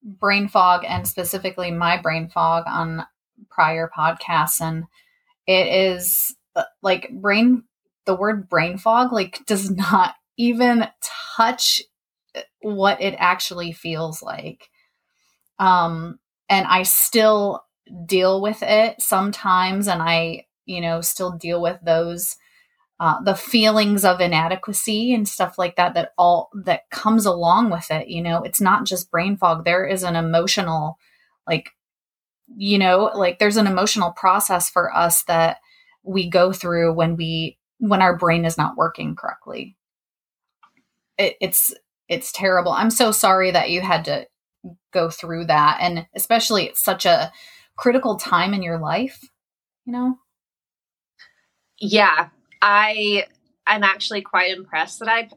brain 0.03 0.47
fog 0.47 0.83
and 0.87 1.07
specifically 1.07 1.71
my 1.71 1.99
brain 1.99 2.29
fog 2.29 2.63
on 2.67 3.05
prior 3.49 3.89
podcasts, 3.95 4.61
and 4.61 4.85
it 5.47 5.67
is 5.67 6.35
uh, 6.55 6.63
like 6.81 7.09
brain. 7.11 7.63
The 8.05 8.15
word 8.15 8.49
brain 8.49 8.77
fog 8.77 9.11
like 9.11 9.43
does 9.45 9.69
not 9.75 10.15
even 10.37 10.87
touch 11.27 11.81
what 12.61 13.01
it 13.01 13.15
actually 13.17 13.71
feels 13.71 14.21
like. 14.21 14.69
Um, 15.59 16.19
and 16.49 16.65
I 16.67 16.83
still 16.83 17.63
deal 18.05 18.41
with 18.41 18.61
it 18.61 19.01
sometimes, 19.01 19.87
and 19.87 20.01
I, 20.01 20.45
you 20.65 20.81
know, 20.81 21.01
still 21.01 21.31
deal 21.31 21.61
with 21.61 21.79
those 21.83 22.37
uh, 22.99 23.21
the 23.21 23.35
feelings 23.35 24.05
of 24.05 24.21
inadequacy 24.21 25.13
and 25.13 25.27
stuff 25.27 25.57
like 25.57 25.75
that 25.75 25.93
that 25.95 26.13
all 26.17 26.49
that 26.63 26.89
comes 26.91 27.25
along 27.25 27.69
with 27.69 27.91
it 27.91 28.07
you 28.07 28.21
know? 28.21 28.41
It's 28.41 28.61
not 28.61 28.85
just 28.85 29.11
brain 29.11 29.35
fog. 29.37 29.65
There 29.65 29.85
is 29.85 30.03
an 30.03 30.15
emotional 30.15 30.97
like 31.47 31.71
you 32.55 32.77
know 32.77 33.11
like 33.15 33.39
there's 33.39 33.57
an 33.57 33.67
emotional 33.67 34.11
process 34.11 34.69
for 34.69 34.95
us 34.95 35.23
that 35.23 35.57
we 36.03 36.29
go 36.29 36.51
through 36.51 36.93
when 36.93 37.15
we 37.15 37.57
when 37.79 38.01
our 38.01 38.17
brain 38.17 38.45
is 38.45 38.57
not 38.57 38.77
working 38.77 39.15
correctly 39.15 39.75
it, 41.17 41.35
it's 41.41 41.73
it's 42.07 42.31
terrible. 42.31 42.71
I'm 42.71 42.91
so 42.91 43.11
sorry 43.11 43.51
that 43.51 43.69
you 43.69 43.81
had 43.81 44.05
to 44.05 44.27
go 44.93 45.09
through 45.09 45.45
that 45.45 45.77
and 45.79 46.07
especially 46.15 46.65
it's 46.65 46.83
such 46.83 47.05
a 47.05 47.31
critical 47.77 48.15
time 48.15 48.53
in 48.53 48.63
your 48.63 48.79
life 48.79 49.19
you 49.85 49.93
know? 49.93 50.17
Yeah, 51.79 52.29
I 52.61 53.25
I'm 53.67 53.83
actually 53.83 54.21
quite 54.21 54.55
impressed 54.55 54.99
that 54.99 55.09
I 55.09 55.29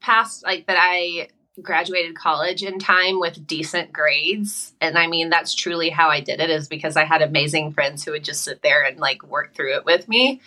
passed 0.00 0.44
like 0.44 0.66
that 0.66 0.78
I 0.78 1.28
graduated 1.62 2.14
college 2.14 2.62
in 2.62 2.78
time 2.78 3.18
with 3.18 3.46
decent 3.46 3.90
grades. 3.92 4.74
And 4.80 4.98
i 4.98 5.06
mean 5.06 5.30
that's 5.30 5.54
truly 5.54 5.88
how 5.88 6.10
i 6.10 6.20
did 6.20 6.38
it 6.38 6.50
is 6.50 6.68
because 6.68 6.98
i 6.98 7.04
had 7.04 7.22
amazing 7.22 7.72
friends 7.72 8.04
who 8.04 8.10
would 8.10 8.24
just 8.24 8.44
sit 8.44 8.60
there 8.60 8.84
and 8.84 8.98
like 8.98 9.22
work 9.22 9.54
through 9.54 9.74
it 9.76 9.86
with 9.86 10.06
me. 10.06 10.42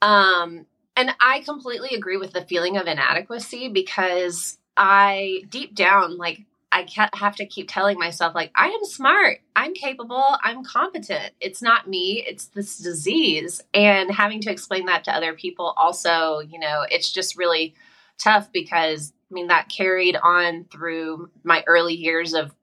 Um 0.00 0.64
and 0.96 1.14
i 1.20 1.40
completely 1.40 1.90
agree 1.94 2.16
with 2.16 2.32
the 2.32 2.44
feeling 2.44 2.76
of 2.76 2.86
inadequacy 2.86 3.68
because 3.68 4.58
i 4.76 5.42
deep 5.48 5.74
down 5.74 6.16
like 6.16 6.40
i 6.72 6.86
have 7.14 7.36
to 7.36 7.46
keep 7.46 7.68
telling 7.68 7.98
myself 7.98 8.34
like 8.34 8.50
i 8.54 8.66
am 8.68 8.84
smart. 8.84 9.38
I'm 9.54 9.72
capable. 9.72 10.36
I'm 10.42 10.62
competent. 10.62 11.32
It's 11.40 11.62
not 11.62 11.88
me. 11.88 12.22
It's 12.28 12.48
this 12.48 12.76
disease. 12.76 13.62
And 13.72 14.10
having 14.10 14.42
to 14.42 14.50
explain 14.50 14.84
that 14.84 15.04
to 15.04 15.16
other 15.16 15.32
people 15.32 15.72
also 15.78 16.40
you 16.40 16.58
know 16.58 16.84
it's 16.90 17.10
just 17.10 17.38
really 17.38 17.74
tough 18.18 18.52
because 18.52 19.12
I 19.30 19.34
mean, 19.34 19.48
that 19.48 19.68
carried 19.68 20.16
on 20.16 20.64
through 20.70 21.30
my 21.42 21.64
early 21.66 21.94
years 21.94 22.32
of 22.32 22.54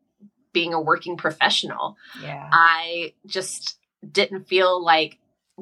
being 0.54 0.74
a 0.74 0.80
working 0.80 1.18
professional. 1.18 1.98
Yeah. 2.22 2.50
I 2.52 3.14
just 3.26 3.78
didn't 4.10 4.48
feel 4.48 4.84
like 4.84 5.18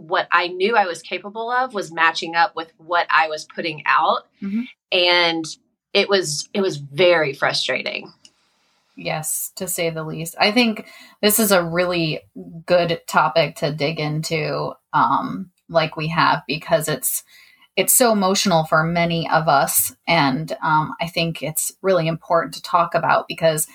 what 0.08 0.28
I 0.32 0.48
knew 0.48 0.76
I 0.76 0.86
was 0.86 1.02
capable 1.02 1.52
of 1.52 1.74
was 1.74 1.92
matching 1.92 2.36
up 2.36 2.56
with 2.56 2.72
what 2.78 3.08
I 3.10 3.28
was 3.28 3.46
putting 3.46 3.84
out. 3.86 4.28
Mm-hmm. 4.42 4.62
And 4.92 5.46
it 5.94 6.10
was 6.10 6.50
it 6.54 6.62
was 6.62 6.78
very 6.78 7.34
frustrating. 7.34 8.12
Yes, 8.98 9.52
to 9.56 9.68
say 9.68 9.90
the 9.90 10.04
least. 10.04 10.36
I 10.40 10.52
think 10.52 10.88
this 11.22 11.40
is 11.40 11.52
a 11.52 11.64
really 11.64 12.22
good 12.66 13.02
topic 13.08 13.58
to 13.58 13.72
dig 13.72 14.00
into 14.00 14.74
um 14.94 15.52
like 15.70 15.96
we 15.96 16.08
have 16.10 16.44
because 16.48 16.88
it's 16.88 17.24
it's 17.78 17.94
so 17.94 18.12
emotional 18.12 18.66
for 18.66 18.84
many 18.84 19.30
of 19.30 19.48
us. 19.48 19.96
And 20.08 20.52
um, 20.62 20.94
I 21.00 21.08
think 21.08 21.42
it's 21.42 21.72
really 21.82 22.08
important 22.08 22.54
to 22.56 22.62
talk 22.62 22.94
about 22.94 23.28
because 23.30 23.68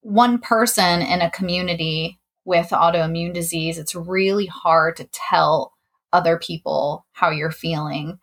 one 0.00 0.38
person 0.38 1.02
in 1.02 1.20
a 1.20 1.30
community 1.30 2.18
with 2.44 2.70
autoimmune 2.70 3.34
disease, 3.34 3.78
it's 3.78 3.94
really 3.94 4.46
hard 4.46 4.96
to 4.96 5.08
tell 5.12 5.74
other 6.12 6.38
people 6.38 7.06
how 7.12 7.30
you're 7.30 7.50
feeling 7.50 8.18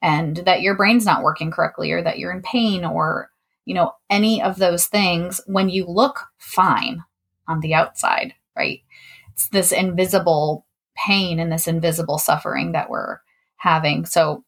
and 0.00 0.36
that 0.38 0.62
your 0.62 0.76
brain's 0.76 1.04
not 1.04 1.22
working 1.22 1.50
correctly 1.50 1.92
or 1.92 2.02
that 2.02 2.18
you're 2.18 2.32
in 2.32 2.42
pain 2.42 2.84
or 2.84 3.30
you 3.66 3.74
know 3.74 3.92
any 4.08 4.40
of 4.40 4.56
those 4.56 4.86
things 4.86 5.40
when 5.46 5.68
you 5.68 5.84
look 5.86 6.20
fine 6.38 7.02
on 7.46 7.60
the 7.60 7.74
outside 7.74 8.32
right 8.56 8.80
it's 9.32 9.48
this 9.48 9.72
invisible 9.72 10.64
pain 10.96 11.38
and 11.38 11.52
this 11.52 11.68
invisible 11.68 12.16
suffering 12.16 12.72
that 12.72 12.88
we're 12.88 13.18
having 13.56 14.06
so 14.06 14.42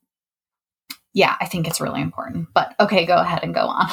yeah, 1.16 1.34
I 1.40 1.46
think 1.46 1.66
it's 1.66 1.80
really 1.80 2.02
important. 2.02 2.48
But 2.52 2.74
okay, 2.78 3.06
go 3.06 3.16
ahead 3.16 3.42
and 3.42 3.54
go 3.54 3.66
on. 3.66 3.88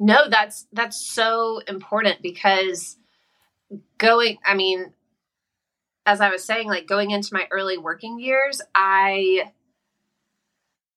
No, 0.00 0.28
that's 0.30 0.66
that's 0.72 1.04
so 1.04 1.60
important 1.66 2.22
because 2.22 2.96
going, 3.98 4.38
I 4.44 4.54
mean, 4.54 4.92
as 6.06 6.20
I 6.20 6.30
was 6.30 6.44
saying, 6.44 6.68
like 6.68 6.86
going 6.86 7.10
into 7.10 7.34
my 7.34 7.46
early 7.50 7.78
working 7.78 8.18
years, 8.18 8.60
I 8.74 9.52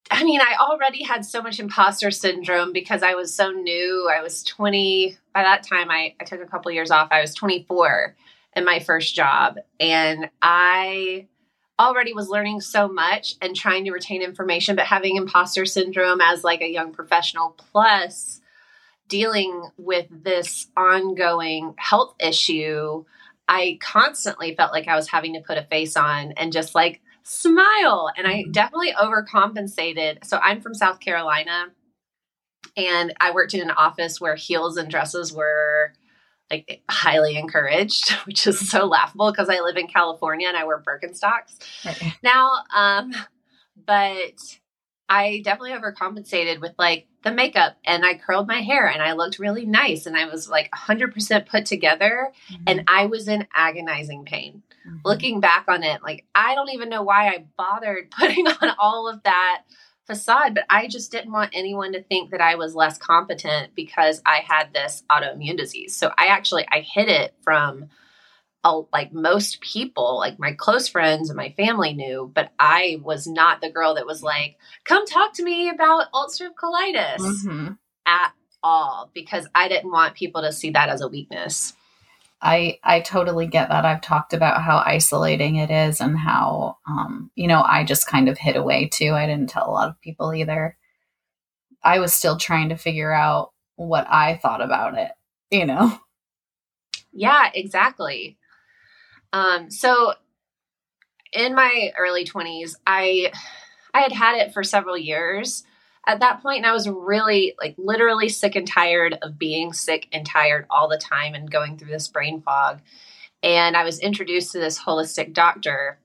I 0.10 0.26
mean, 0.26 0.42
I 0.42 0.58
already 0.60 1.04
had 1.04 1.26
so 1.26 1.42
much 1.42 1.60
imposter 1.60 2.12
syndrome 2.12 2.74
because 2.74 3.02
I 3.02 3.16
was 3.16 3.34
so 3.34 3.52
new. 3.52 4.10
I 4.14 4.22
was 4.22 4.44
20 4.44 5.18
by 5.34 5.44
that 5.44 5.64
time 5.64 5.90
I, 5.90 6.16
I 6.20 6.26
took 6.26 6.42
a 6.42 6.46
couple 6.46 6.70
years 6.72 6.92
off. 6.92 7.08
I 7.12 7.22
was 7.22 7.34
24 7.34 8.16
in 8.58 8.66
my 8.66 8.80
first 8.80 9.16
job. 9.16 9.56
And 9.80 10.30
I 10.42 11.28
already 11.80 12.14
was 12.14 12.28
learning 12.28 12.60
so 12.60 12.90
much 12.90 13.36
and 13.42 13.56
trying 13.56 13.86
to 13.86 13.92
retain 13.92 14.22
information, 14.22 14.76
but 14.76 14.86
having 14.86 15.16
imposter 15.16 15.66
syndrome 15.66 16.20
as 16.20 16.44
like 16.44 16.62
a 16.62 16.70
young 16.70 16.92
professional, 16.92 17.56
plus 17.58 18.41
dealing 19.12 19.70
with 19.78 20.08
this 20.10 20.68
ongoing 20.78 21.76
health 21.78 22.16
issue, 22.18 23.04
I 23.46 23.78
constantly 23.82 24.56
felt 24.56 24.72
like 24.72 24.88
I 24.88 24.96
was 24.96 25.10
having 25.10 25.34
to 25.34 25.42
put 25.42 25.58
a 25.58 25.64
face 25.64 25.98
on 25.98 26.32
and 26.38 26.54
just 26.54 26.74
like 26.74 27.02
smile. 27.24 28.10
And 28.16 28.26
I 28.26 28.44
mm-hmm. 28.44 28.52
definitely 28.52 28.94
overcompensated. 28.94 30.24
So 30.24 30.38
I'm 30.38 30.62
from 30.62 30.74
South 30.74 31.02
Carolina 31.02 31.66
and 32.78 33.14
I 33.20 33.32
worked 33.32 33.54
in 33.54 33.60
an 33.60 33.72
office 33.72 34.22
where 34.22 34.36
heels 34.36 34.78
and 34.78 34.90
dresses 34.90 35.34
were 35.34 35.92
like 36.50 36.82
highly 36.90 37.36
encouraged, 37.36 38.12
which 38.26 38.48
is 38.48 38.70
so 38.70 38.86
laughable 38.86 39.30
because 39.30 39.50
I 39.50 39.60
live 39.60 39.76
in 39.76 39.88
California 39.88 40.48
and 40.48 40.56
I 40.56 40.64
wear 40.64 40.82
Birkenstocks 40.82 41.60
right. 41.86 42.14
now. 42.24 42.50
Um, 42.74 43.14
but 43.86 44.61
I 45.12 45.42
definitely 45.44 45.78
overcompensated 45.78 46.62
with 46.62 46.72
like 46.80 47.06
the 47.22 47.34
makeup 47.34 47.76
and 47.84 48.06
I 48.06 48.16
curled 48.16 48.48
my 48.48 48.62
hair 48.62 48.88
and 48.88 49.04
I 49.04 49.12
looked 49.12 49.40
really 49.40 49.66
nice 49.66 50.06
and 50.06 50.16
I 50.16 50.24
was 50.26 50.50
like 50.50 50.72
100% 50.72 51.48
put 51.48 51.66
together 51.66 52.32
mm-hmm. 52.50 52.64
and 52.66 52.84
I 52.88 53.08
was 53.08 53.28
in 53.28 53.46
agonizing 53.54 54.24
pain. 54.24 54.64
Mm-hmm. 54.88 54.98
Looking 55.04 55.42
back 55.42 55.66
on 55.68 55.84
it, 55.84 56.02
like 56.02 56.24
I 56.34 56.56
don't 56.56 56.72
even 56.72 56.88
know 56.88 57.04
why 57.04 57.28
I 57.28 57.46
bothered 57.58 58.10
putting 58.18 58.48
on 58.48 58.72
all 58.80 59.10
of 59.10 59.22
that 59.24 59.64
facade, 60.08 60.56
but 60.56 60.64
I 60.70 60.88
just 60.88 61.12
didn't 61.12 61.34
want 61.34 61.52
anyone 61.54 61.92
to 61.92 62.02
think 62.02 62.32
that 62.32 62.40
I 62.40 62.56
was 62.56 62.74
less 62.74 62.98
competent 62.98 63.76
because 63.76 64.22
I 64.26 64.38
had 64.48 64.74
this 64.74 65.04
autoimmune 65.12 65.58
disease. 65.58 65.94
So 65.94 66.14
I 66.18 66.28
actually 66.28 66.66
I 66.72 66.80
hid 66.80 67.10
it 67.10 67.36
from 67.42 67.90
like 68.64 69.14
most 69.14 69.62
people, 69.62 70.18
like 70.18 70.40
my 70.40 70.54
close 70.54 70.88
friends 70.88 71.30
and 71.30 71.38
my 71.38 71.54
family 71.58 71.94
knew, 71.94 72.32
but 72.34 72.52
I 72.60 73.00
was 73.04 73.28
not 73.28 73.62
the 73.62 73.72
girl 73.72 73.96
that 73.96 74.06
was 74.06 74.22
like, 74.22 74.58
"Come 74.84 75.06
talk 75.06 75.34
to 75.34 75.44
me 75.44 75.70
about 75.70 76.12
ulcerative 76.12 76.56
colitis." 76.56 77.20
Mm-hmm. 77.20 77.74
At 78.06 78.34
all 78.64 79.10
because 79.14 79.48
I 79.56 79.68
didn't 79.68 79.92
want 79.92 80.16
people 80.16 80.42
to 80.42 80.52
see 80.52 80.72
that 80.72 80.90
as 80.90 81.02
a 81.02 81.08
weakness. 81.08 81.74
I 82.42 82.80
I 82.84 83.02
totally 83.02 83.48
get 83.48 83.70
that. 83.70 83.86
I've 83.86 84.02
talked 84.02 84.34
about 84.34 84.64
how 84.64 84.78
isolating 84.86 85.58
it 85.58 85.70
is 85.70 86.02
and 86.02 86.18
how 86.18 86.78
um, 86.88 87.32
you 87.36 87.48
know, 87.48 87.62
I 87.62 87.84
just 87.84 88.08
kind 88.08 88.30
of 88.30 88.38
hid 88.38 88.56
away 88.56 88.88
too. 88.88 89.12
I 89.12 89.26
didn't 89.28 89.50
tell 89.50 89.70
a 89.70 89.72
lot 89.72 89.90
of 89.90 90.02
people 90.02 90.34
either. 90.34 90.78
I 91.84 92.00
was 92.00 92.14
still 92.14 92.38
trying 92.38 92.70
to 92.70 92.78
figure 92.78 93.12
out 93.12 93.54
what 93.76 94.08
I 94.10 94.38
thought 94.38 94.62
about 94.62 94.98
it, 94.98 95.12
you 95.50 95.66
know. 95.66 95.98
Yeah, 97.14 97.50
exactly. 97.54 98.38
Um 99.34 99.70
so 99.70 100.14
in 101.34 101.56
my 101.56 101.92
early 101.98 102.26
20s, 102.26 102.76
I 102.86 103.32
I 103.94 104.02
had 104.02 104.12
had 104.12 104.36
it 104.38 104.54
for 104.54 104.64
several 104.64 104.98
years 104.98 105.64
at 106.08 106.20
that 106.20 106.42
and 106.44 106.66
I 106.66 106.72
was 106.72 106.90
really, 106.90 107.54
like, 107.60 107.76
literally 107.78 108.30
sick 108.30 108.56
and 108.56 108.68
tired 108.68 109.18
of 109.22 109.38
being 109.38 109.74
sick 109.74 110.08
and 110.12 110.26
tired 110.26 110.66
all 110.70 110.88
the 110.88 110.98
time 110.98 111.36
and 111.36 111.50
going 111.50 111.78
through 111.78 111.92
this 111.92 112.08
brain 112.08 112.42
fog. 112.42 112.82
And 113.44 113.76
I 113.78 113.84
was 113.84 114.00
introduced 114.00 114.52
to 114.52 114.60
this 114.60 114.80
holistic 114.80 115.34
doctor 115.34 116.00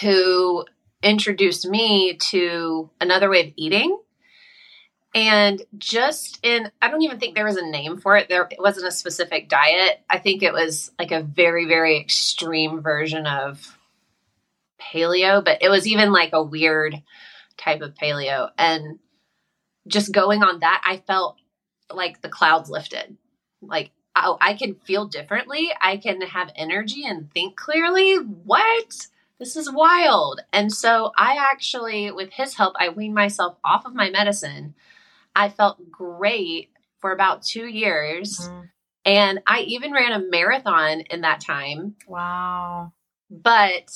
who 0.00 0.64
introduced 1.02 1.68
me 1.68 2.14
to 2.30 2.90
another 3.00 3.30
way 3.30 3.48
of 3.48 3.52
eating. 3.56 3.98
And 5.14 5.62
just 5.76 6.38
in, 6.44 6.70
I 6.80 6.88
don't 6.88 7.02
even 7.02 7.18
think 7.18 7.34
there 7.34 7.44
was 7.44 7.56
a 7.56 7.66
name 7.66 7.98
for 7.98 8.16
it. 8.16 8.28
There 8.28 8.46
it 8.50 8.60
wasn't 8.60 8.86
a 8.86 8.92
specific 8.92 9.48
diet. 9.48 10.00
I 10.08 10.18
think 10.18 10.42
it 10.42 10.52
was 10.52 10.92
like 10.98 11.10
a 11.10 11.22
very, 11.22 11.66
very 11.66 11.98
extreme 11.98 12.80
version 12.80 13.26
of 13.26 13.76
paleo, 14.80 15.44
but 15.44 15.62
it 15.62 15.68
was 15.68 15.86
even 15.86 16.12
like 16.12 16.30
a 16.32 16.42
weird 16.42 17.02
type 17.56 17.80
of 17.80 17.94
paleo. 17.94 18.50
And 18.56 19.00
just 19.88 20.12
going 20.12 20.42
on 20.42 20.60
that, 20.60 20.82
I 20.84 20.98
felt 20.98 21.38
like 21.92 22.22
the 22.22 22.28
clouds 22.28 22.70
lifted. 22.70 23.16
Like, 23.60 23.90
oh, 24.14 24.38
I 24.40 24.54
can 24.54 24.76
feel 24.76 25.06
differently. 25.06 25.70
I 25.80 25.96
can 25.96 26.20
have 26.20 26.52
energy 26.54 27.04
and 27.04 27.32
think 27.32 27.56
clearly. 27.56 28.14
What? 28.14 29.08
This 29.40 29.56
is 29.56 29.72
wild. 29.72 30.40
And 30.52 30.72
so 30.72 31.12
I 31.16 31.36
actually, 31.50 32.10
with 32.10 32.30
his 32.30 32.54
help, 32.54 32.74
I 32.78 32.90
weaned 32.90 33.14
myself 33.14 33.56
off 33.64 33.86
of 33.86 33.94
my 33.94 34.10
medicine. 34.10 34.74
I 35.34 35.48
felt 35.48 35.90
great 35.90 36.70
for 37.00 37.12
about 37.12 37.42
two 37.42 37.66
years. 37.66 38.38
Mm-hmm. 38.40 38.60
And 39.04 39.40
I 39.46 39.60
even 39.60 39.92
ran 39.92 40.12
a 40.12 40.24
marathon 40.24 41.00
in 41.00 41.22
that 41.22 41.40
time. 41.40 41.96
Wow. 42.06 42.92
But 43.30 43.90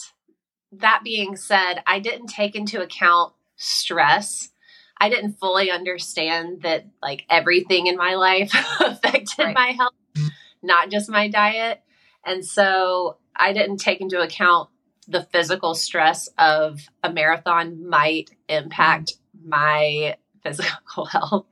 that 0.72 1.02
being 1.04 1.36
said, 1.36 1.82
I 1.86 1.98
didn't 1.98 2.28
take 2.28 2.54
into 2.54 2.82
account 2.82 3.34
stress. 3.56 4.50
I 4.98 5.08
didn't 5.08 5.34
fully 5.34 5.70
understand 5.70 6.62
that 6.62 6.86
like 7.02 7.24
everything 7.28 7.86
in 7.86 7.96
my 7.96 8.14
life 8.14 8.52
affected 8.80 9.38
right. 9.38 9.54
my 9.54 9.72
health, 9.72 10.32
not 10.62 10.90
just 10.90 11.10
my 11.10 11.28
diet. 11.28 11.82
And 12.24 12.44
so 12.44 13.18
I 13.36 13.52
didn't 13.52 13.78
take 13.78 14.00
into 14.00 14.22
account 14.22 14.70
the 15.06 15.22
physical 15.22 15.74
stress 15.74 16.28
of 16.38 16.80
a 17.02 17.12
marathon 17.12 17.86
might 17.88 18.30
impact 18.48 19.14
my 19.44 20.16
physical 20.44 21.04
health. 21.10 21.46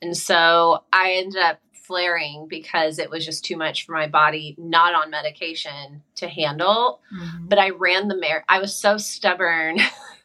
And 0.00 0.16
so 0.16 0.84
I 0.92 1.12
ended 1.12 1.42
up 1.42 1.60
flaring 1.74 2.46
because 2.48 2.98
it 2.98 3.10
was 3.10 3.26
just 3.26 3.44
too 3.44 3.56
much 3.56 3.84
for 3.84 3.92
my 3.92 4.06
body, 4.06 4.54
not 4.58 4.94
on 4.94 5.10
medication 5.10 6.02
to 6.16 6.28
handle. 6.28 7.00
Mm-hmm. 7.14 7.48
But 7.48 7.58
I 7.58 7.70
ran 7.70 8.08
the 8.08 8.16
mare. 8.16 8.44
I 8.48 8.60
was 8.60 8.74
so 8.74 8.96
stubborn. 8.96 9.78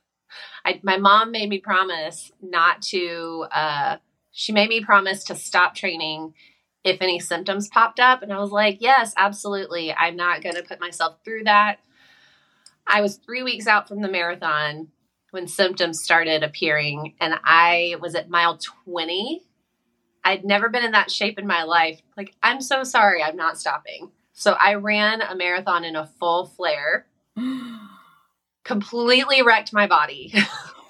I, 0.65 0.79
my 0.83 0.97
mom 0.97 1.31
made 1.31 1.49
me 1.49 1.59
promise 1.59 2.31
not 2.41 2.81
to, 2.83 3.45
uh, 3.51 3.97
she 4.31 4.51
made 4.51 4.69
me 4.69 4.83
promise 4.83 5.23
to 5.25 5.35
stop 5.35 5.75
training 5.75 6.33
if 6.83 7.01
any 7.01 7.19
symptoms 7.19 7.67
popped 7.67 7.99
up. 7.99 8.21
And 8.21 8.31
I 8.31 8.39
was 8.39 8.51
like, 8.51 8.77
yes, 8.79 9.13
absolutely. 9.17 9.93
I'm 9.93 10.15
not 10.15 10.41
going 10.41 10.55
to 10.55 10.63
put 10.63 10.79
myself 10.79 11.17
through 11.25 11.45
that. 11.45 11.79
I 12.85 13.01
was 13.01 13.17
three 13.17 13.43
weeks 13.43 13.67
out 13.67 13.87
from 13.87 14.01
the 14.01 14.07
marathon 14.07 14.89
when 15.31 15.47
symptoms 15.47 16.01
started 16.01 16.43
appearing, 16.43 17.15
and 17.19 17.35
I 17.43 17.95
was 18.01 18.15
at 18.15 18.29
mile 18.29 18.59
20. 18.85 19.43
I'd 20.23 20.43
never 20.43 20.69
been 20.69 20.83
in 20.83 20.91
that 20.91 21.11
shape 21.11 21.39
in 21.39 21.47
my 21.47 21.63
life. 21.63 22.01
Like, 22.15 22.35
I'm 22.43 22.61
so 22.61 22.83
sorry, 22.83 23.23
I'm 23.23 23.37
not 23.37 23.59
stopping. 23.59 24.11
So 24.33 24.53
I 24.53 24.75
ran 24.75 25.21
a 25.21 25.35
marathon 25.35 25.83
in 25.83 25.95
a 25.95 26.05
full 26.05 26.45
flare, 26.45 27.07
completely 28.63 29.41
wrecked 29.41 29.73
my 29.73 29.87
body. 29.87 30.33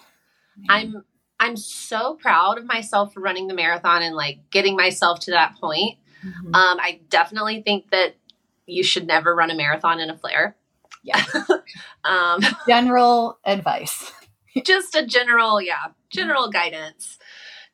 I'm 0.70 1.04
I'm 1.40 1.56
so 1.56 2.16
proud 2.16 2.58
of 2.58 2.66
myself 2.66 3.14
for 3.14 3.20
running 3.20 3.48
the 3.48 3.54
marathon 3.54 4.02
and 4.02 4.16
like 4.16 4.50
getting 4.50 4.76
myself 4.76 5.20
to 5.22 5.32
that 5.32 5.56
point. 5.62 5.98
Mm-hmm. 6.26 6.56
Um, 6.56 6.80
I 6.80 7.00
definitely 7.10 7.62
think 7.62 7.92
that 7.92 8.16
you 8.66 8.84
should 8.84 9.08
never 9.08 9.36
run 9.36 9.52
a 9.52 9.56
marathon 9.56 10.00
in 10.00 10.10
a 10.10 10.18
flare. 10.18 10.56
Yeah. 11.04 11.24
um, 12.04 12.42
general 12.68 13.40
advice. 13.46 14.12
Just 14.64 14.96
a 14.96 15.06
general, 15.06 15.62
yeah, 15.62 15.88
general 16.10 16.50
guidance. 16.50 17.18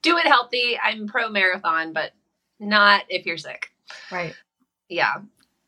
Do 0.02 0.18
it 0.18 0.28
healthy. 0.28 0.78
I'm 0.82 1.08
pro 1.08 1.30
marathon, 1.30 1.94
but 1.94 2.12
not 2.60 3.04
if 3.10 3.26
you're 3.26 3.38
sick. 3.38 3.72
Right. 4.12 4.36
Yeah. 4.90 5.14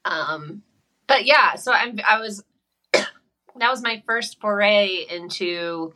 Um, 0.03 0.63
but 1.07 1.25
yeah, 1.25 1.55
so 1.55 1.72
I'm, 1.72 2.00
I 2.07 2.19
was, 2.19 2.43
that 2.93 3.07
was 3.60 3.81
my 3.81 4.03
first 4.05 4.39
foray 4.39 5.05
into 5.10 5.93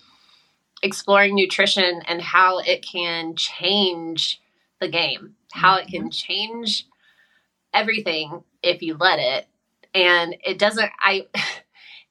exploring 0.81 1.35
nutrition 1.35 2.01
and 2.07 2.21
how 2.21 2.59
it 2.59 2.85
can 2.85 3.35
change 3.35 4.41
the 4.79 4.87
game, 4.87 5.35
how 5.51 5.75
it 5.75 5.87
can 5.87 6.03
mm-hmm. 6.03 6.09
change 6.09 6.87
everything 7.73 8.43
if 8.63 8.81
you 8.81 8.95
let 8.97 9.19
it. 9.19 9.47
And 9.93 10.35
it 10.43 10.59
doesn't, 10.59 10.89
I, 10.99 11.27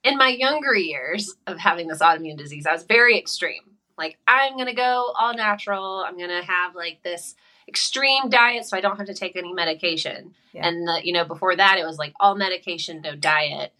in 0.08 0.16
my 0.18 0.28
younger 0.28 0.74
years 0.74 1.34
of 1.46 1.58
having 1.58 1.88
this 1.88 2.00
autoimmune 2.00 2.36
disease, 2.36 2.66
I 2.66 2.72
was 2.72 2.84
very 2.84 3.18
extreme. 3.18 3.62
Like, 3.96 4.18
I'm 4.26 4.54
going 4.54 4.66
to 4.66 4.74
go 4.74 5.12
all 5.18 5.34
natural. 5.34 6.04
I'm 6.06 6.16
going 6.16 6.30
to 6.30 6.42
have 6.42 6.74
like 6.74 7.02
this 7.02 7.34
extreme 7.66 8.28
diet 8.28 8.64
so 8.64 8.76
I 8.76 8.80
don't 8.80 8.96
have 8.96 9.06
to 9.06 9.14
take 9.14 9.36
any 9.36 9.52
medication. 9.52 10.34
Yeah. 10.52 10.66
And, 10.66 10.88
the, 10.88 11.00
you 11.02 11.12
know, 11.12 11.24
before 11.24 11.54
that, 11.54 11.78
it 11.78 11.84
was 11.84 11.98
like 11.98 12.14
all 12.18 12.36
medication, 12.36 13.02
no 13.02 13.14
diet. 13.14 13.72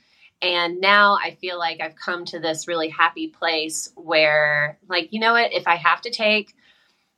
And 0.42 0.80
now 0.80 1.18
I 1.22 1.36
feel 1.40 1.58
like 1.58 1.80
I've 1.80 1.96
come 1.96 2.24
to 2.26 2.38
this 2.38 2.68
really 2.68 2.90
happy 2.90 3.28
place 3.28 3.90
where, 3.96 4.78
like, 4.88 5.12
you 5.12 5.20
know 5.20 5.32
what? 5.32 5.52
If 5.52 5.66
I 5.66 5.76
have 5.76 6.00
to 6.02 6.10
take 6.10 6.54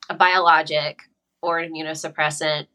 a 0.08 0.14
biologic 0.14 1.02
or 1.42 1.58
an 1.58 1.72
immunosuppressant, 1.72 2.66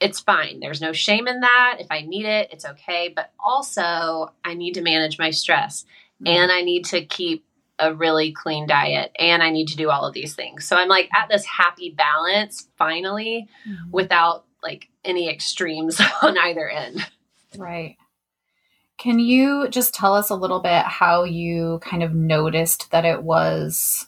it's 0.00 0.20
fine. 0.20 0.60
There's 0.60 0.80
no 0.80 0.92
shame 0.92 1.26
in 1.26 1.40
that. 1.40 1.78
If 1.80 1.88
I 1.90 2.02
need 2.02 2.24
it, 2.24 2.50
it's 2.52 2.64
okay. 2.64 3.12
But 3.14 3.32
also, 3.38 4.32
I 4.44 4.54
need 4.54 4.74
to 4.74 4.82
manage 4.82 5.18
my 5.18 5.30
stress 5.30 5.84
mm-hmm. 6.22 6.28
and 6.28 6.52
I 6.52 6.62
need 6.62 6.84
to 6.86 7.04
keep 7.04 7.44
a 7.78 7.94
really 7.94 8.32
clean 8.32 8.66
diet 8.66 9.12
and 9.18 9.42
I 9.42 9.50
need 9.50 9.68
to 9.68 9.76
do 9.76 9.90
all 9.90 10.04
of 10.04 10.14
these 10.14 10.34
things. 10.34 10.64
So 10.64 10.76
I'm 10.76 10.88
like 10.88 11.08
at 11.14 11.28
this 11.28 11.44
happy 11.44 11.90
balance 11.90 12.68
finally 12.76 13.48
mm-hmm. 13.68 13.90
without 13.90 14.44
like 14.62 14.88
any 15.04 15.28
extremes 15.28 16.00
on 16.22 16.36
either 16.38 16.68
end. 16.68 17.08
Right. 17.56 17.96
Can 18.98 19.20
you 19.20 19.68
just 19.68 19.94
tell 19.94 20.14
us 20.14 20.28
a 20.28 20.34
little 20.34 20.58
bit 20.58 20.82
how 20.84 21.22
you 21.22 21.78
kind 21.82 22.02
of 22.02 22.14
noticed 22.14 22.90
that 22.90 23.04
it 23.04 23.22
was 23.22 24.07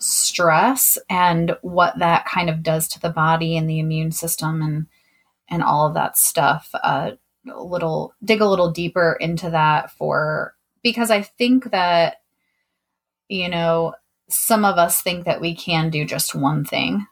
stress 0.00 0.98
and 1.08 1.56
what 1.62 1.98
that 1.98 2.24
kind 2.26 2.50
of 2.50 2.62
does 2.62 2.88
to 2.88 3.00
the 3.00 3.10
body 3.10 3.56
and 3.56 3.68
the 3.68 3.78
immune 3.78 4.10
system 4.10 4.62
and 4.62 4.86
and 5.48 5.62
all 5.62 5.86
of 5.86 5.94
that 5.94 6.16
stuff 6.16 6.70
uh, 6.82 7.10
a 7.54 7.62
little 7.62 8.14
dig 8.24 8.40
a 8.40 8.48
little 8.48 8.70
deeper 8.70 9.16
into 9.20 9.50
that 9.50 9.90
for 9.90 10.54
because 10.82 11.10
i 11.10 11.20
think 11.20 11.70
that 11.70 12.22
you 13.28 13.48
know 13.48 13.94
some 14.30 14.64
of 14.64 14.78
us 14.78 15.02
think 15.02 15.24
that 15.24 15.40
we 15.40 15.54
can 15.54 15.90
do 15.90 16.04
just 16.04 16.34
one 16.34 16.64
thing. 16.64 17.06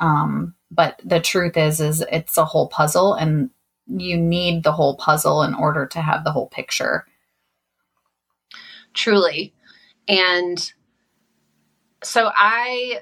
Um, 0.00 0.54
but 0.70 1.00
the 1.04 1.20
truth 1.20 1.56
is 1.56 1.80
is 1.80 2.04
it's 2.10 2.36
a 2.36 2.44
whole 2.44 2.68
puzzle 2.68 3.14
and 3.14 3.50
you 3.86 4.16
need 4.16 4.64
the 4.64 4.72
whole 4.72 4.96
puzzle 4.96 5.42
in 5.42 5.54
order 5.54 5.86
to 5.86 6.00
have 6.00 6.24
the 6.24 6.32
whole 6.32 6.48
picture. 6.48 7.06
Truly. 8.94 9.54
And 10.08 10.72
so 12.06 12.30
I 12.34 13.00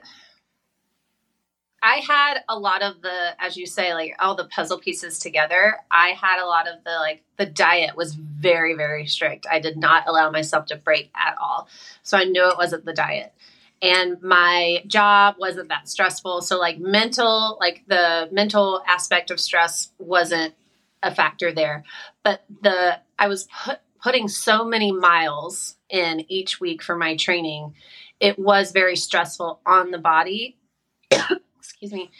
I 1.85 1.97
had 1.97 2.39
a 2.49 2.59
lot 2.59 2.83
of 2.83 3.03
the, 3.03 3.37
as 3.39 3.59
you 3.59 3.67
say, 3.67 3.93
like 3.93 4.15
all 4.19 4.35
the 4.35 4.47
puzzle 4.47 4.79
pieces 4.79 5.19
together. 5.19 5.77
I 5.91 6.11
had 6.19 6.43
a 6.43 6.47
lot 6.47 6.67
of 6.67 6.83
the, 6.83 6.93
like, 6.93 7.23
the 7.37 7.45
diet 7.45 7.95
was 7.95 8.15
very, 8.15 8.73
very 8.75 9.07
strict. 9.07 9.47
I 9.51 9.61
did 9.61 9.77
not 9.77 10.05
allow 10.07 10.31
myself 10.31 10.65
to 10.67 10.77
break 10.77 11.11
at 11.15 11.37
all. 11.39 11.69
So 12.03 12.17
I 12.17 12.25
knew 12.25 12.49
it 12.49 12.57
wasn't 12.57 12.87
the 12.87 12.95
diet. 12.95 13.35
And 13.83 14.23
my 14.23 14.83
job 14.87 15.35
wasn't 15.39 15.69
that 15.69 15.91
stressful. 15.91 16.41
So, 16.41 16.59
like, 16.59 16.79
mental, 16.79 17.59
like, 17.61 17.83
the 17.87 18.31
mental 18.33 18.83
aspect 18.89 19.31
of 19.31 19.39
stress 19.39 19.91
wasn't 19.99 20.55
a 21.03 21.15
factor 21.15 21.53
there. 21.53 21.85
But 22.23 22.45
the, 22.63 22.99
I 23.19 23.29
was 23.29 23.47
put, 23.63 23.81
putting 24.03 24.29
so 24.29 24.65
many 24.65 24.91
miles 24.91 25.77
in 25.91 26.25
each 26.31 26.61
week 26.61 26.83
for 26.83 26.97
my 26.97 27.15
training 27.15 27.75
it 28.21 28.39
was 28.39 28.73
very 28.73 28.97
stressful 28.97 29.61
on 29.67 29.91
the 29.91 29.99
body. 29.99 30.59
Excuse 31.11 31.93
me. 31.93 32.11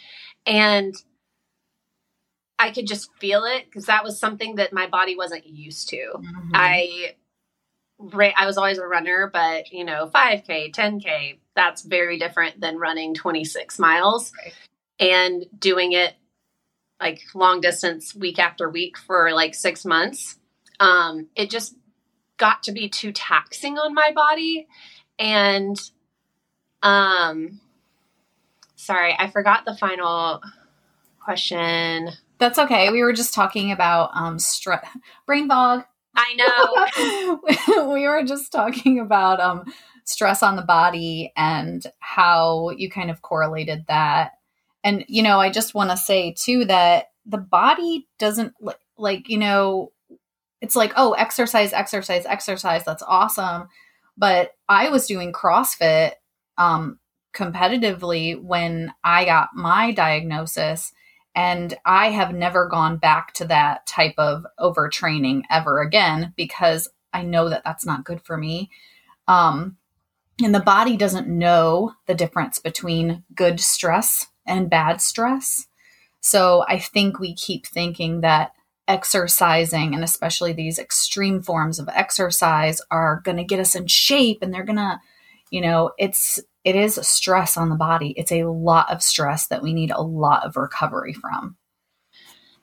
And 0.45 0.93
I 2.57 2.71
could 2.71 2.87
just 2.87 3.09
feel 3.19 3.43
it 3.43 3.65
because 3.65 3.85
that 3.85 4.03
was 4.03 4.19
something 4.19 4.55
that 4.55 4.73
my 4.73 4.87
body 4.87 5.15
wasn't 5.15 5.45
used 5.45 5.89
to. 5.89 5.97
Mm-hmm. 6.15 6.51
I 6.53 7.15
I 8.37 8.45
was 8.45 8.57
always 8.57 8.77
a 8.77 8.85
runner, 8.85 9.29
but 9.31 9.71
you 9.71 9.85
know, 9.85 10.09
5K, 10.13 10.73
10K, 10.73 11.39
that's 11.55 11.81
very 11.81 12.19
different 12.19 12.59
than 12.59 12.77
running 12.77 13.13
26 13.13 13.79
miles 13.79 14.33
right. 14.43 14.53
and 14.99 15.45
doing 15.57 15.93
it 15.93 16.13
like 16.99 17.21
long 17.33 17.61
distance 17.61 18.13
week 18.15 18.39
after 18.39 18.69
week 18.69 18.97
for 18.97 19.31
like 19.33 19.55
six 19.55 19.85
months. 19.85 20.37
Um, 20.79 21.27
it 21.35 21.49
just 21.49 21.75
got 22.37 22.63
to 22.63 22.71
be 22.71 22.89
too 22.89 23.11
taxing 23.11 23.77
on 23.77 23.93
my 23.93 24.11
body. 24.13 24.67
And 25.19 25.79
um, 26.83 27.59
sorry, 28.75 29.15
I 29.17 29.29
forgot 29.29 29.65
the 29.65 29.75
final 29.75 30.41
question. 31.19 32.09
That's 32.37 32.59
okay. 32.59 32.91
We 32.91 33.01
were 33.01 33.13
just 33.13 33.33
talking 33.33 33.71
about 33.71 34.11
um 34.13 34.39
stress, 34.39 34.85
brain 35.25 35.47
fog. 35.47 35.83
I 36.15 37.39
know. 37.67 37.91
we 37.93 38.07
were 38.07 38.23
just 38.23 38.51
talking 38.51 38.99
about 38.99 39.39
um 39.39 39.65
stress 40.03 40.43
on 40.43 40.55
the 40.55 40.61
body 40.61 41.33
and 41.35 41.85
how 41.99 42.69
you 42.71 42.89
kind 42.89 43.09
of 43.09 43.21
correlated 43.21 43.85
that. 43.87 44.33
And 44.83 45.03
you 45.07 45.23
know, 45.23 45.39
I 45.39 45.49
just 45.49 45.73
want 45.73 45.89
to 45.89 45.97
say 45.97 46.33
too 46.37 46.65
that 46.65 47.11
the 47.25 47.39
body 47.39 48.07
doesn't 48.19 48.53
like, 48.97 49.29
you 49.29 49.37
know, 49.37 49.91
it's 50.61 50.75
like, 50.75 50.93
oh, 50.95 51.13
exercise, 51.13 51.73
exercise, 51.73 52.25
exercise. 52.25 52.83
That's 52.85 53.03
awesome. 53.03 53.67
But 54.17 54.51
I 54.69 54.89
was 54.89 55.07
doing 55.07 55.33
CrossFit 55.33 56.13
um, 56.57 56.99
competitively 57.35 58.41
when 58.41 58.93
I 59.03 59.25
got 59.25 59.49
my 59.53 59.91
diagnosis. 59.91 60.93
And 61.35 61.77
I 61.85 62.11
have 62.11 62.33
never 62.33 62.67
gone 62.67 62.97
back 62.97 63.33
to 63.33 63.45
that 63.45 63.85
type 63.85 64.15
of 64.17 64.45
overtraining 64.57 65.43
ever 65.51 65.81
again 65.81 66.33
because 66.37 66.87
I 67.11 67.23
know 67.23 67.49
that 67.49 67.63
that's 67.65 67.85
not 67.85 68.05
good 68.05 68.21
for 68.21 68.37
me. 68.37 68.69
Um, 69.27 69.77
and 70.41 70.55
the 70.55 70.61
body 70.61 70.97
doesn't 70.97 71.27
know 71.27 71.93
the 72.07 72.15
difference 72.15 72.59
between 72.59 73.23
good 73.33 73.59
stress 73.59 74.27
and 74.45 74.69
bad 74.69 75.01
stress. 75.01 75.67
So 76.21 76.65
I 76.67 76.79
think 76.79 77.19
we 77.19 77.35
keep 77.35 77.65
thinking 77.65 78.21
that 78.21 78.53
exercising 78.87 79.95
and 79.95 80.03
especially 80.03 80.53
these 80.53 80.77
extreme 80.77 81.41
forms 81.41 81.79
of 81.79 81.89
exercise 81.89 82.81
are 82.91 83.21
going 83.23 83.37
to 83.37 83.43
get 83.43 83.59
us 83.59 83.75
in 83.75 83.87
shape 83.87 84.39
and 84.41 84.53
they're 84.53 84.63
going 84.63 84.75
to 84.75 84.99
you 85.49 85.59
know 85.59 85.91
it's 85.97 86.39
it 86.63 86.75
is 86.75 86.95
stress 87.07 87.57
on 87.57 87.69
the 87.69 87.75
body. 87.75 88.15
It's 88.17 88.31
a 88.31 88.45
lot 88.45 88.91
of 88.91 89.03
stress 89.03 89.45
that 89.47 89.61
we 89.61 89.71
need 89.71 89.91
a 89.91 90.01
lot 90.01 90.43
of 90.43 90.57
recovery 90.57 91.13
from. 91.13 91.57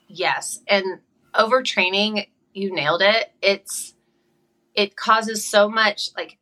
Yes 0.08 0.60
and 0.68 1.00
overtraining 1.34 2.26
you 2.52 2.74
nailed 2.74 3.02
it. 3.02 3.32
It's 3.40 3.94
it 4.74 4.96
causes 4.96 5.46
so 5.46 5.68
much 5.68 6.10
like 6.16 6.38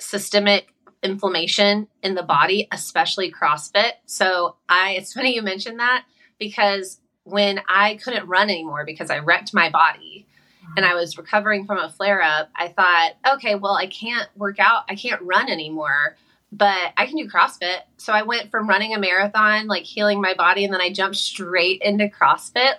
systemic 0.00 0.74
inflammation 1.02 1.86
in 2.02 2.14
the 2.14 2.22
body 2.22 2.68
especially 2.72 3.32
crossfit. 3.32 3.92
So 4.06 4.56
i 4.68 4.92
it's 4.92 5.12
funny 5.12 5.34
you 5.34 5.42
mentioned 5.42 5.80
that 5.80 6.04
because 6.38 7.00
when 7.30 7.60
I 7.68 7.96
couldn't 7.96 8.26
run 8.26 8.50
anymore 8.50 8.84
because 8.84 9.10
I 9.10 9.18
wrecked 9.18 9.54
my 9.54 9.70
body 9.70 10.26
and 10.76 10.84
I 10.84 10.94
was 10.94 11.16
recovering 11.16 11.66
from 11.66 11.78
a 11.78 11.90
flare 11.90 12.22
up, 12.22 12.50
I 12.54 12.68
thought, 12.68 13.12
okay, 13.34 13.54
well, 13.54 13.74
I 13.74 13.86
can't 13.86 14.28
work 14.36 14.58
out, 14.58 14.84
I 14.88 14.94
can't 14.94 15.22
run 15.22 15.50
anymore, 15.50 16.16
but 16.52 16.92
I 16.96 17.06
can 17.06 17.16
do 17.16 17.28
CrossFit. 17.28 17.80
So 17.96 18.12
I 18.12 18.22
went 18.22 18.50
from 18.50 18.68
running 18.68 18.94
a 18.94 18.98
marathon, 18.98 19.66
like 19.66 19.84
healing 19.84 20.20
my 20.20 20.34
body, 20.34 20.64
and 20.64 20.72
then 20.72 20.80
I 20.80 20.92
jumped 20.92 21.16
straight 21.16 21.82
into 21.82 22.08
CrossFit. 22.08 22.74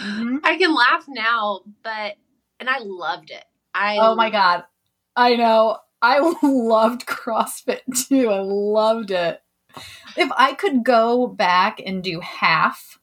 mm-hmm. 0.00 0.38
I 0.44 0.56
can 0.56 0.74
laugh 0.74 1.04
now, 1.08 1.60
but, 1.82 2.16
and 2.60 2.68
I 2.68 2.78
loved 2.80 3.30
it. 3.30 3.44
I 3.74 3.98
Oh 4.00 4.14
my 4.14 4.30
God. 4.30 4.64
I 5.16 5.36
know. 5.36 5.78
I 6.00 6.18
loved 6.42 7.06
CrossFit 7.06 8.08
too. 8.08 8.28
I 8.28 8.40
loved 8.40 9.10
it. 9.10 9.40
If 10.16 10.30
I 10.36 10.54
could 10.54 10.84
go 10.84 11.26
back 11.26 11.80
and 11.84 12.02
do 12.02 12.20
half, 12.20 12.98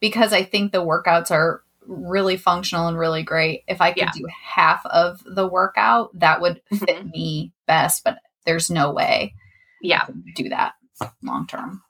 because 0.00 0.32
I 0.32 0.42
think 0.42 0.72
the 0.72 0.84
workouts 0.84 1.30
are 1.30 1.62
really 1.86 2.36
functional 2.36 2.88
and 2.88 2.98
really 2.98 3.22
great. 3.22 3.64
If 3.68 3.80
I 3.80 3.92
could 3.92 4.02
yeah. 4.02 4.12
do 4.14 4.26
half 4.42 4.84
of 4.86 5.22
the 5.24 5.46
workout, 5.46 6.18
that 6.18 6.40
would 6.40 6.60
fit 6.70 6.88
mm-hmm. 6.88 7.10
me 7.10 7.52
best, 7.66 8.04
but 8.04 8.18
there's 8.44 8.70
no 8.70 8.92
way. 8.92 9.34
Yeah. 9.82 10.06
do 10.34 10.48
that 10.48 10.74
long 11.22 11.46
term. 11.46 11.82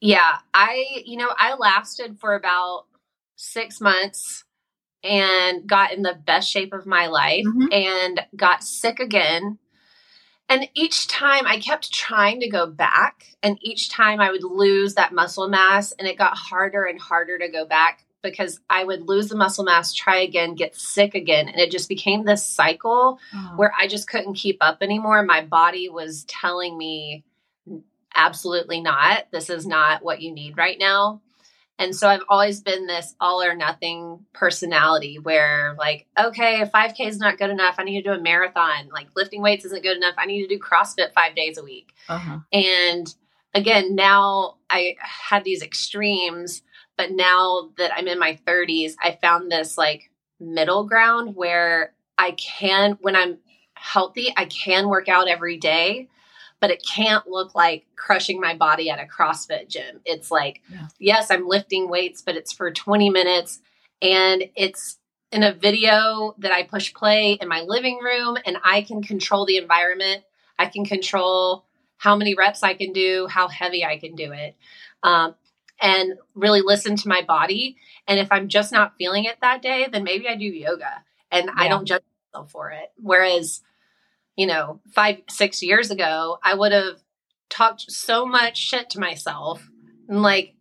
Yeah. 0.00 0.38
I, 0.52 1.02
you 1.04 1.16
know, 1.16 1.30
I 1.36 1.54
lasted 1.54 2.18
for 2.18 2.34
about 2.34 2.84
six 3.36 3.80
months 3.80 4.44
and 5.02 5.66
got 5.66 5.92
in 5.92 6.02
the 6.02 6.18
best 6.26 6.50
shape 6.50 6.72
of 6.72 6.86
my 6.86 7.06
life 7.06 7.44
mm-hmm. 7.44 7.72
and 7.72 8.20
got 8.36 8.64
sick 8.64 9.00
again. 9.00 9.58
And 10.48 10.68
each 10.74 11.08
time 11.08 11.46
I 11.46 11.58
kept 11.58 11.92
trying 11.92 12.40
to 12.40 12.48
go 12.48 12.66
back, 12.66 13.36
and 13.42 13.58
each 13.62 13.88
time 13.90 14.20
I 14.20 14.30
would 14.30 14.44
lose 14.44 14.94
that 14.94 15.12
muscle 15.12 15.48
mass, 15.48 15.92
and 15.92 16.06
it 16.06 16.18
got 16.18 16.36
harder 16.36 16.84
and 16.84 17.00
harder 17.00 17.38
to 17.38 17.48
go 17.48 17.64
back 17.64 18.04
because 18.22 18.58
I 18.68 18.84
would 18.84 19.06
lose 19.06 19.28
the 19.28 19.36
muscle 19.36 19.64
mass, 19.64 19.92
try 19.92 20.16
again, 20.16 20.54
get 20.54 20.74
sick 20.74 21.14
again. 21.14 21.48
And 21.48 21.60
it 21.60 21.70
just 21.70 21.88
became 21.88 22.24
this 22.24 22.44
cycle 22.44 23.20
oh. 23.32 23.52
where 23.56 23.72
I 23.78 23.86
just 23.86 24.08
couldn't 24.08 24.34
keep 24.34 24.58
up 24.60 24.78
anymore. 24.80 25.22
My 25.22 25.42
body 25.42 25.88
was 25.88 26.24
telling 26.24 26.76
me, 26.76 27.24
absolutely 28.14 28.80
not. 28.80 29.26
This 29.30 29.50
is 29.50 29.66
not 29.66 30.02
what 30.02 30.22
you 30.22 30.32
need 30.32 30.56
right 30.56 30.78
now. 30.78 31.20
And 31.78 31.94
so 31.94 32.08
I've 32.08 32.22
always 32.28 32.60
been 32.60 32.86
this 32.86 33.14
all 33.20 33.42
or 33.42 33.54
nothing 33.54 34.24
personality 34.32 35.18
where, 35.18 35.74
like, 35.78 36.06
okay, 36.18 36.60
if 36.60 36.70
5K 36.70 37.08
is 37.08 37.18
not 37.18 37.36
good 37.36 37.50
enough, 37.50 37.76
I 37.78 37.84
need 37.84 38.02
to 38.02 38.10
do 38.10 38.18
a 38.18 38.22
marathon. 38.22 38.90
Like, 38.92 39.08
lifting 39.16 39.42
weights 39.42 39.64
isn't 39.64 39.82
good 39.82 39.96
enough. 39.96 40.14
I 40.16 40.26
need 40.26 40.46
to 40.46 40.48
do 40.48 40.60
CrossFit 40.62 41.12
five 41.12 41.34
days 41.34 41.58
a 41.58 41.64
week. 41.64 41.92
Uh-huh. 42.08 42.38
And 42.52 43.12
again, 43.54 43.96
now 43.96 44.56
I 44.70 44.96
had 45.00 45.42
these 45.42 45.62
extremes, 45.62 46.62
but 46.96 47.10
now 47.10 47.70
that 47.76 47.92
I'm 47.96 48.06
in 48.06 48.20
my 48.20 48.38
30s, 48.46 48.92
I 49.02 49.18
found 49.20 49.50
this 49.50 49.76
like 49.76 50.12
middle 50.38 50.84
ground 50.84 51.34
where 51.34 51.92
I 52.16 52.32
can, 52.32 52.98
when 53.00 53.16
I'm 53.16 53.38
healthy, 53.74 54.32
I 54.36 54.44
can 54.44 54.88
work 54.88 55.08
out 55.08 55.28
every 55.28 55.56
day 55.56 56.08
but 56.64 56.70
it 56.70 56.82
can't 56.82 57.26
look 57.26 57.54
like 57.54 57.84
crushing 57.94 58.40
my 58.40 58.54
body 58.54 58.88
at 58.88 58.98
a 58.98 59.04
CrossFit 59.04 59.68
gym. 59.68 60.00
It's 60.06 60.30
like, 60.30 60.62
yeah. 60.72 60.86
yes, 60.98 61.30
I'm 61.30 61.46
lifting 61.46 61.90
weights, 61.90 62.22
but 62.22 62.36
it's 62.36 62.54
for 62.54 62.70
20 62.70 63.10
minutes 63.10 63.60
and 64.00 64.44
it's 64.56 64.96
in 65.30 65.42
a 65.42 65.52
video 65.52 66.34
that 66.38 66.52
I 66.52 66.62
push 66.62 66.94
play 66.94 67.32
in 67.32 67.48
my 67.48 67.60
living 67.60 67.98
room 67.98 68.38
and 68.46 68.56
I 68.64 68.80
can 68.80 69.02
control 69.02 69.44
the 69.44 69.58
environment. 69.58 70.22
I 70.58 70.64
can 70.64 70.86
control 70.86 71.66
how 71.98 72.16
many 72.16 72.34
reps 72.34 72.62
I 72.62 72.72
can 72.72 72.94
do, 72.94 73.26
how 73.28 73.48
heavy 73.48 73.84
I 73.84 73.98
can 73.98 74.14
do 74.14 74.32
it. 74.32 74.56
Um, 75.02 75.34
and 75.82 76.14
really 76.34 76.62
listen 76.62 76.96
to 76.96 77.08
my 77.08 77.20
body. 77.20 77.76
And 78.08 78.18
if 78.18 78.28
I'm 78.32 78.48
just 78.48 78.72
not 78.72 78.94
feeling 78.96 79.24
it 79.24 79.36
that 79.42 79.60
day, 79.60 79.86
then 79.92 80.02
maybe 80.02 80.26
I 80.26 80.34
do 80.34 80.46
yoga 80.46 81.04
and 81.30 81.44
yeah. 81.44 81.52
I 81.58 81.68
don't 81.68 81.84
judge 81.84 82.04
myself 82.32 82.50
for 82.50 82.70
it. 82.70 82.90
Whereas 82.96 83.60
you 84.36 84.46
know, 84.46 84.80
five, 84.94 85.18
six 85.28 85.62
years 85.62 85.90
ago, 85.90 86.38
I 86.42 86.54
would 86.54 86.72
have 86.72 87.00
talked 87.50 87.90
so 87.90 88.26
much 88.26 88.56
shit 88.56 88.90
to 88.90 89.00
myself 89.00 89.68
and 90.08 90.22
like, 90.22 90.54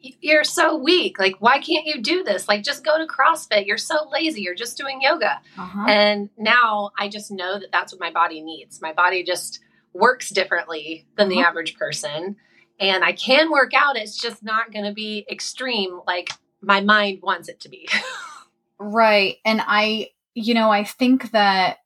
you're 0.00 0.44
so 0.44 0.76
weak. 0.76 1.18
Like, 1.18 1.36
why 1.40 1.58
can't 1.58 1.84
you 1.84 2.00
do 2.00 2.22
this? 2.22 2.48
Like, 2.48 2.62
just 2.62 2.84
go 2.84 2.98
to 2.98 3.06
CrossFit. 3.06 3.66
You're 3.66 3.76
so 3.78 4.08
lazy. 4.10 4.42
You're 4.42 4.54
just 4.54 4.76
doing 4.76 5.00
yoga. 5.02 5.40
Uh-huh. 5.58 5.86
And 5.88 6.30
now 6.38 6.90
I 6.96 7.08
just 7.08 7.30
know 7.30 7.58
that 7.58 7.72
that's 7.72 7.92
what 7.92 8.00
my 8.00 8.12
body 8.12 8.40
needs. 8.40 8.80
My 8.80 8.92
body 8.92 9.24
just 9.24 9.60
works 9.92 10.30
differently 10.30 11.06
than 11.16 11.26
uh-huh. 11.26 11.34
the 11.34 11.46
average 11.46 11.76
person. 11.76 12.36
And 12.78 13.04
I 13.04 13.12
can 13.12 13.50
work 13.50 13.72
out. 13.74 13.96
It's 13.96 14.16
just 14.16 14.42
not 14.42 14.72
going 14.72 14.84
to 14.84 14.92
be 14.92 15.26
extreme 15.28 16.00
like 16.06 16.30
my 16.60 16.80
mind 16.80 17.20
wants 17.22 17.48
it 17.48 17.60
to 17.60 17.68
be. 17.68 17.88
right. 18.78 19.36
And 19.44 19.60
I, 19.64 20.10
you 20.34 20.54
know, 20.54 20.70
I 20.70 20.84
think 20.84 21.32
that 21.32 21.78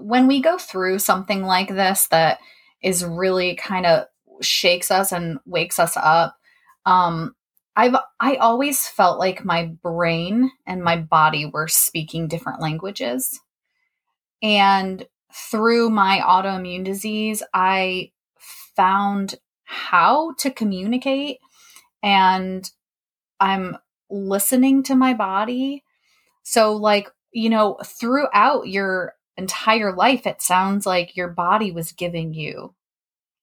when 0.00 0.26
we 0.26 0.40
go 0.40 0.58
through 0.58 0.98
something 0.98 1.42
like 1.42 1.68
this 1.68 2.08
that 2.08 2.38
is 2.82 3.04
really 3.04 3.54
kind 3.56 3.86
of 3.86 4.06
shakes 4.40 4.90
us 4.90 5.12
and 5.12 5.38
wakes 5.46 5.78
us 5.78 5.96
up 5.96 6.36
um 6.86 7.34
i've 7.76 7.94
i 8.18 8.36
always 8.36 8.88
felt 8.88 9.18
like 9.18 9.44
my 9.44 9.66
brain 9.82 10.50
and 10.66 10.82
my 10.82 10.96
body 10.96 11.46
were 11.46 11.68
speaking 11.68 12.28
different 12.28 12.60
languages. 12.60 13.40
And 14.42 15.06
through 15.32 15.88
my 15.88 16.18
autoimmune 16.18 16.84
disease 16.84 17.42
i 17.54 18.10
found 18.76 19.36
how 19.64 20.34
to 20.38 20.50
communicate 20.50 21.38
and 22.02 22.70
i'm 23.40 23.76
listening 24.10 24.82
to 24.82 24.94
my 24.94 25.14
body. 25.14 25.84
So 26.42 26.74
like 26.74 27.08
you 27.32 27.48
know 27.48 27.78
throughout 27.84 28.68
your 28.68 29.14
entire 29.42 29.94
life, 29.94 30.26
it 30.26 30.40
sounds 30.40 30.86
like 30.86 31.16
your 31.16 31.28
body 31.28 31.72
was 31.72 31.92
giving 31.92 32.32
you 32.32 32.74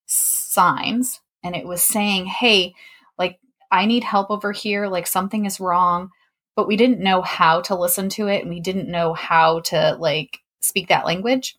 signs 0.06 1.20
and 1.44 1.56
it 1.56 1.68
was 1.68 1.82
saying, 1.82 2.26
hey, 2.26 2.74
like, 3.18 3.40
I 3.72 3.86
need 3.86 4.04
help 4.04 4.32
over 4.32 4.52
here, 4.52 4.88
like, 4.88 5.08
something 5.08 5.46
is 5.46 5.60
wrong. 5.60 6.10
But 6.56 6.68
we 6.68 6.76
didn't 6.76 7.00
know 7.00 7.22
how 7.22 7.62
to 7.62 7.76
listen 7.76 8.10
to 8.10 8.28
it 8.28 8.42
and 8.42 8.50
we 8.50 8.60
didn't 8.60 8.90
know 8.90 9.14
how 9.14 9.60
to, 9.62 9.96
like, 10.00 10.40
speak 10.62 10.88
that 10.90 11.06
language. 11.06 11.58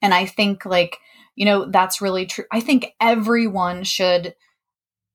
And 0.00 0.14
I 0.14 0.26
think, 0.26 0.64
like, 0.64 0.98
you 1.36 1.44
know, 1.44 1.70
that's 1.70 2.00
really 2.00 2.26
true. 2.26 2.44
I 2.50 2.60
think 2.60 2.94
everyone 3.00 3.84
should 3.84 4.34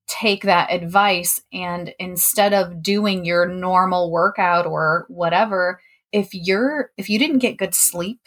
take 0.06 0.42
that 0.42 0.72
advice 0.72 1.40
and 1.52 1.94
instead 1.98 2.52
of 2.52 2.82
doing 2.82 3.24
your 3.24 3.46
normal 3.46 4.10
workout 4.10 4.66
or 4.66 5.06
whatever, 5.08 5.80
if 6.12 6.30
you're 6.32 6.90
if 6.96 7.08
you 7.08 7.18
didn't 7.18 7.38
get 7.38 7.56
good 7.58 7.74
sleep 7.74 8.20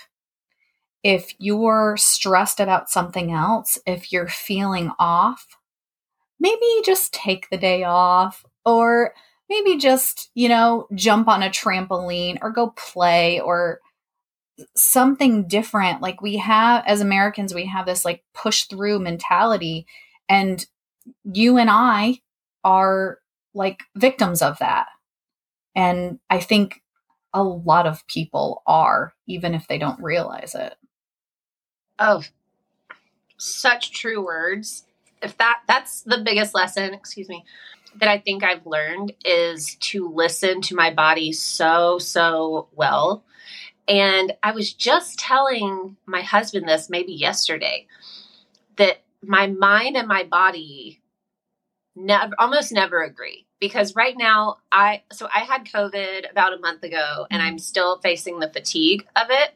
if 1.04 1.34
you're 1.38 1.96
stressed 1.98 2.60
about 2.60 2.90
something 2.90 3.32
else 3.32 3.78
if 3.86 4.12
you're 4.12 4.28
feeling 4.28 4.92
off 5.00 5.48
maybe 6.40 6.82
just 6.86 7.14
take 7.14 7.50
the 7.50 7.58
day 7.58 7.84
off 7.84 8.46
or 8.66 9.14
maybe 9.50 9.78
just 9.78 10.30
you 10.36 10.50
know 10.50 10.88
jump 10.94 11.28
on 11.28 11.44
a 11.44 11.50
trampoline 11.50 12.38
or 12.42 12.52
go 12.52 12.70
play 12.72 13.40
or 13.40 13.80
something 14.76 15.48
different. 15.48 16.02
Like 16.02 16.22
we 16.22 16.38
have 16.38 16.84
as 16.86 17.02
americans 17.02 17.54
we 17.54 17.66
have 17.66 17.86
this 17.86 18.06
like 18.06 18.24
push 18.34 18.66
through 18.66 19.00
mentality 19.00 19.88
and 20.30 20.66
you 21.24 21.58
and 21.58 21.70
i 21.72 22.20
are 22.64 23.20
like 23.54 23.84
victims 23.96 24.42
of 24.42 24.60
that. 24.60 24.88
And 25.76 26.20
i 26.30 26.40
think 26.40 26.83
a 27.34 27.44
lot 27.44 27.88
of 27.88 28.06
people 28.08 28.62
are, 28.68 29.14
even 29.28 29.54
if 29.54 29.68
they 29.68 29.78
don't 29.78 30.02
realize 30.02 30.56
it. 30.56 30.76
Oh, 32.00 32.24
such 33.38 33.92
true 33.92 34.24
words. 34.24 34.84
If 35.22 35.38
that 35.38 35.62
that's 35.68 36.02
the 36.02 36.20
biggest 36.20 36.54
lesson, 36.54 36.94
excuse 36.94 37.30
me, 37.30 37.46
that 37.96 38.10
I 38.10 38.18
think 38.18 38.44
I've 38.44 38.66
learned 38.66 39.14
is 39.24 39.76
to 39.76 40.10
listen 40.10 40.62
to 40.64 40.76
my 40.76 40.94
body 40.94 41.32
so 41.32 42.00
so 42.00 42.68
well. 42.74 43.24
And 43.88 44.34
I 44.42 44.52
was 44.52 44.74
just 44.74 45.20
telling 45.20 45.98
my 46.06 46.22
husband 46.22 46.68
this 46.68 46.90
maybe 46.90 47.14
yesterday 47.14 47.88
that 48.78 49.02
my 49.22 49.48
mind 49.48 49.98
and 49.98 50.08
my 50.08 50.24
body 50.24 51.02
never 51.96 52.34
almost 52.40 52.72
never 52.72 53.04
agree 53.04 53.46
because 53.60 53.96
right 53.96 54.16
now 54.18 54.58
I 54.72 55.04
so 55.12 55.28
I 55.34 55.40
had 55.40 55.66
COVID 55.66 56.30
about 56.30 56.54
a 56.54 56.60
month 56.60 56.84
ago 56.84 57.28
and 57.30 57.42
I'm 57.42 57.54
mm-hmm. 57.54 57.58
still 57.60 58.00
facing 58.00 58.40
the 58.40 58.50
fatigue 58.50 59.08
of 59.16 59.28
it 59.30 59.54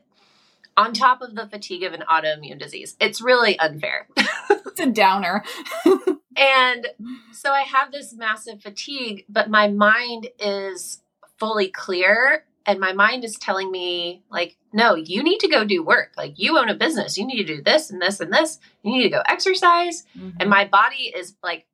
on 0.77 0.93
top 0.93 1.21
of 1.21 1.35
the 1.35 1.47
fatigue 1.47 1.83
of 1.83 1.93
an 1.93 2.03
autoimmune 2.09 2.59
disease. 2.59 2.95
It's 2.99 3.19
really 3.19 3.57
unfair. 3.57 4.07
it's 4.17 4.79
a 4.79 4.85
downer. 4.85 5.43
and 6.37 6.87
so 7.33 7.51
I 7.51 7.61
have 7.61 7.91
this 7.91 8.13
massive 8.13 8.61
fatigue, 8.61 9.25
but 9.27 9.49
my 9.49 9.67
mind 9.67 10.29
is 10.39 11.01
fully 11.39 11.69
clear 11.69 12.45
and 12.67 12.79
my 12.79 12.93
mind 12.93 13.23
is 13.23 13.37
telling 13.37 13.71
me 13.71 14.23
like 14.29 14.57
no 14.73 14.95
you 14.95 15.23
need 15.23 15.39
to 15.39 15.47
go 15.47 15.63
do 15.63 15.83
work 15.83 16.11
like 16.17 16.33
you 16.37 16.57
own 16.57 16.67
a 16.67 16.73
business 16.73 17.17
you 17.17 17.25
need 17.25 17.37
to 17.37 17.55
do 17.55 17.61
this 17.61 17.91
and 17.91 18.01
this 18.01 18.19
and 18.19 18.33
this 18.33 18.59
you 18.81 18.91
need 18.91 19.03
to 19.03 19.09
go 19.09 19.21
exercise 19.29 20.03
mm-hmm. 20.17 20.31
and 20.39 20.49
my 20.49 20.65
body 20.65 21.13
is 21.15 21.35
like 21.43 21.65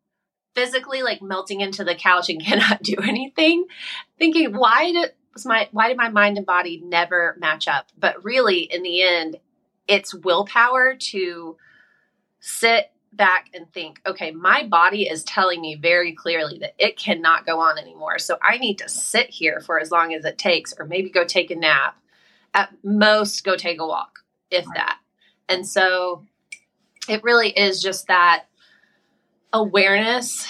physically 0.55 1.03
like 1.03 1.21
melting 1.21 1.61
into 1.61 1.83
the 1.83 1.95
couch 1.95 2.29
and 2.29 2.41
cannot 2.45 2.83
do 2.83 2.95
anything, 3.01 3.65
thinking, 4.17 4.55
why 4.55 4.91
did 4.91 5.11
my 5.45 5.67
why 5.71 5.87
did 5.87 5.97
my 5.97 6.09
mind 6.09 6.37
and 6.37 6.45
body 6.45 6.81
never 6.83 7.35
match 7.39 7.67
up? 7.67 7.89
But 7.97 8.23
really, 8.23 8.59
in 8.59 8.83
the 8.83 9.01
end, 9.01 9.37
it's 9.87 10.13
willpower 10.13 10.95
to 10.95 11.57
sit 12.39 12.91
back 13.11 13.49
and 13.53 13.71
think, 13.71 14.01
okay, 14.05 14.31
my 14.31 14.67
body 14.67 15.03
is 15.03 15.23
telling 15.23 15.61
me 15.61 15.75
very 15.75 16.13
clearly 16.13 16.57
that 16.59 16.73
it 16.77 16.97
cannot 16.97 17.45
go 17.45 17.59
on 17.59 17.77
anymore. 17.77 18.17
So 18.19 18.37
I 18.41 18.57
need 18.57 18.79
to 18.79 18.89
sit 18.89 19.29
here 19.29 19.59
for 19.59 19.79
as 19.79 19.91
long 19.91 20.13
as 20.13 20.25
it 20.25 20.37
takes, 20.37 20.73
or 20.77 20.85
maybe 20.85 21.09
go 21.09 21.23
take 21.23 21.51
a 21.51 21.55
nap. 21.55 21.97
At 22.55 22.71
most, 22.83 23.43
go 23.43 23.55
take 23.55 23.79
a 23.79 23.87
walk, 23.87 24.19
if 24.51 24.65
that. 24.75 24.99
And 25.49 25.67
so 25.67 26.25
it 27.09 27.23
really 27.23 27.49
is 27.49 27.81
just 27.81 28.07
that 28.07 28.45
awareness 29.53 30.47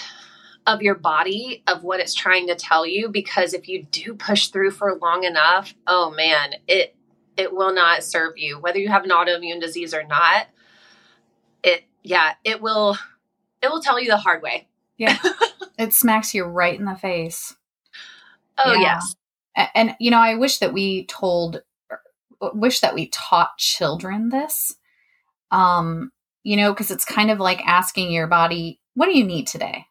of 0.66 0.82
your 0.82 0.96
body 0.96 1.62
of 1.68 1.84
what 1.84 2.00
it's 2.00 2.14
trying 2.14 2.48
to 2.48 2.56
tell 2.56 2.88
you 2.88 3.10
because 3.10 3.54
if 3.54 3.68
you 3.68 3.84
do 3.92 4.16
push 4.16 4.48
through 4.48 4.72
for 4.72 4.98
long 5.02 5.26
enough 5.26 5.74
oh 5.88 6.10
man 6.12 6.54
it 6.68 6.96
it 7.36 7.54
will 7.54 7.74
not 7.74 8.04
serve 8.04 8.38
you. 8.38 8.60
Whether 8.60 8.80
you 8.80 8.90
have 8.90 9.04
an 9.04 9.10
autoimmune 9.10 9.60
disease 9.60 9.94
or 9.94 10.04
not 10.04 10.48
it 11.64 11.84
yeah 12.04 12.34
it 12.44 12.62
will 12.62 12.98
it 13.62 13.72
will 13.72 13.82
tell 13.82 14.00
you 14.00 14.10
the 14.10 14.18
hard 14.18 14.42
way. 14.42 14.68
Yeah. 14.98 15.18
It 15.76 15.92
smacks 15.92 16.36
you 16.36 16.44
right 16.44 16.78
in 16.80 16.86
the 16.86 16.96
face. 16.96 17.56
Oh 18.60 18.74
yeah. 18.74 18.80
yes. 18.80 19.16
And, 19.56 19.70
and 19.74 19.96
you 20.00 20.12
know 20.12 20.20
i 20.20 20.36
wish 20.36 20.60
that 20.60 20.72
we 20.72 21.08
told 21.08 21.64
wish 22.40 22.82
that 22.82 22.94
we 22.94 23.08
taught 23.08 23.58
children 23.58 24.30
this. 24.30 24.76
Um 25.50 26.12
you 26.44 26.58
know 26.58 26.74
because 26.74 26.92
it's 26.92 27.06
kind 27.06 27.32
of 27.32 27.40
like 27.40 27.62
asking 27.66 28.12
your 28.12 28.28
body 28.28 28.80
what 28.96 29.08
do 29.08 29.18
you 29.18 29.24
need 29.24 29.48
today? 29.48 29.88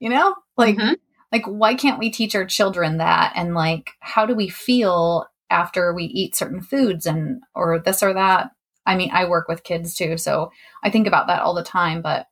You 0.00 0.10
know? 0.10 0.34
Like 0.56 0.76
mm-hmm. 0.76 0.94
like 1.32 1.44
why 1.46 1.74
can't 1.74 1.98
we 1.98 2.10
teach 2.10 2.34
our 2.34 2.44
children 2.44 2.98
that? 2.98 3.32
And 3.36 3.54
like 3.54 3.92
how 4.00 4.26
do 4.26 4.34
we 4.34 4.48
feel 4.48 5.26
after 5.50 5.94
we 5.94 6.04
eat 6.04 6.34
certain 6.34 6.60
foods 6.60 7.06
and 7.06 7.42
or 7.54 7.78
this 7.78 8.02
or 8.02 8.14
that? 8.14 8.50
I 8.86 8.96
mean 8.96 9.10
i 9.12 9.24
work 9.24 9.48
with 9.48 9.64
kids 9.64 9.94
too 9.94 10.18
so 10.18 10.50
i 10.82 10.90
think 10.90 11.06
about 11.06 11.26
that 11.28 11.40
all 11.40 11.54
the 11.54 11.62
time 11.62 12.02
but 12.02 12.26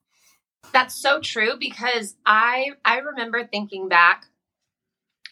that's 0.73 0.95
so 0.95 1.21
true 1.21 1.53
because 1.59 2.15
i 2.27 2.73
i 2.85 2.99
remember 2.99 3.47
thinking 3.47 3.89
back 3.89 4.27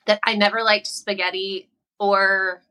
that 0.06 0.20
i 0.24 0.34
never 0.34 0.62
liked 0.62 0.86
spaghetti 0.86 1.68
or 1.98 2.62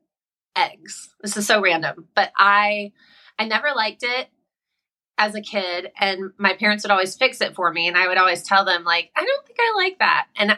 eggs. 0.56 1.10
This 1.22 1.38
is 1.38 1.46
so 1.46 1.62
random 1.62 2.08
but 2.16 2.32
i 2.38 2.92
i 3.38 3.46
never 3.46 3.70
liked 3.76 4.04
it 4.04 4.30
as 5.20 5.36
a 5.36 5.42
kid 5.42 5.92
and 6.00 6.32
my 6.38 6.54
parents 6.54 6.84
would 6.84 6.92
always 6.92 7.16
fix 7.16 7.42
it 7.42 7.54
for 7.54 7.72
me 7.72 7.88
and 7.88 7.98
I 7.98 8.08
would 8.08 8.18
always 8.18 8.42
tell 8.42 8.64
them 8.66 8.86
like 8.86 9.12
I 9.16 9.24
don't 9.24 9.46
think 9.46 9.60
I 9.62 9.74
like 9.76 10.00
that 10.00 10.28
and 10.38 10.58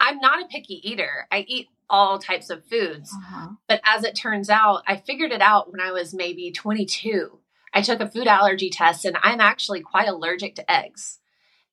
I'm 0.00 0.18
not 0.18 0.42
a 0.42 0.48
picky 0.48 0.80
eater. 0.82 1.28
I 1.30 1.46
eat 1.48 1.68
all 1.88 2.18
types 2.18 2.50
of 2.50 2.66
foods. 2.66 3.12
Uh-huh. 3.14 3.50
But 3.68 3.80
as 3.84 4.02
it 4.02 4.16
turns 4.16 4.50
out, 4.50 4.82
I 4.86 4.96
figured 4.96 5.30
it 5.30 5.40
out 5.40 5.70
when 5.70 5.80
I 5.80 5.92
was 5.92 6.12
maybe 6.12 6.50
22. 6.50 7.38
I 7.72 7.82
took 7.82 8.00
a 8.00 8.10
food 8.10 8.26
allergy 8.26 8.68
test 8.68 9.04
and 9.04 9.16
I'm 9.22 9.40
actually 9.40 9.80
quite 9.80 10.08
allergic 10.08 10.56
to 10.56 10.70
eggs. 10.70 11.20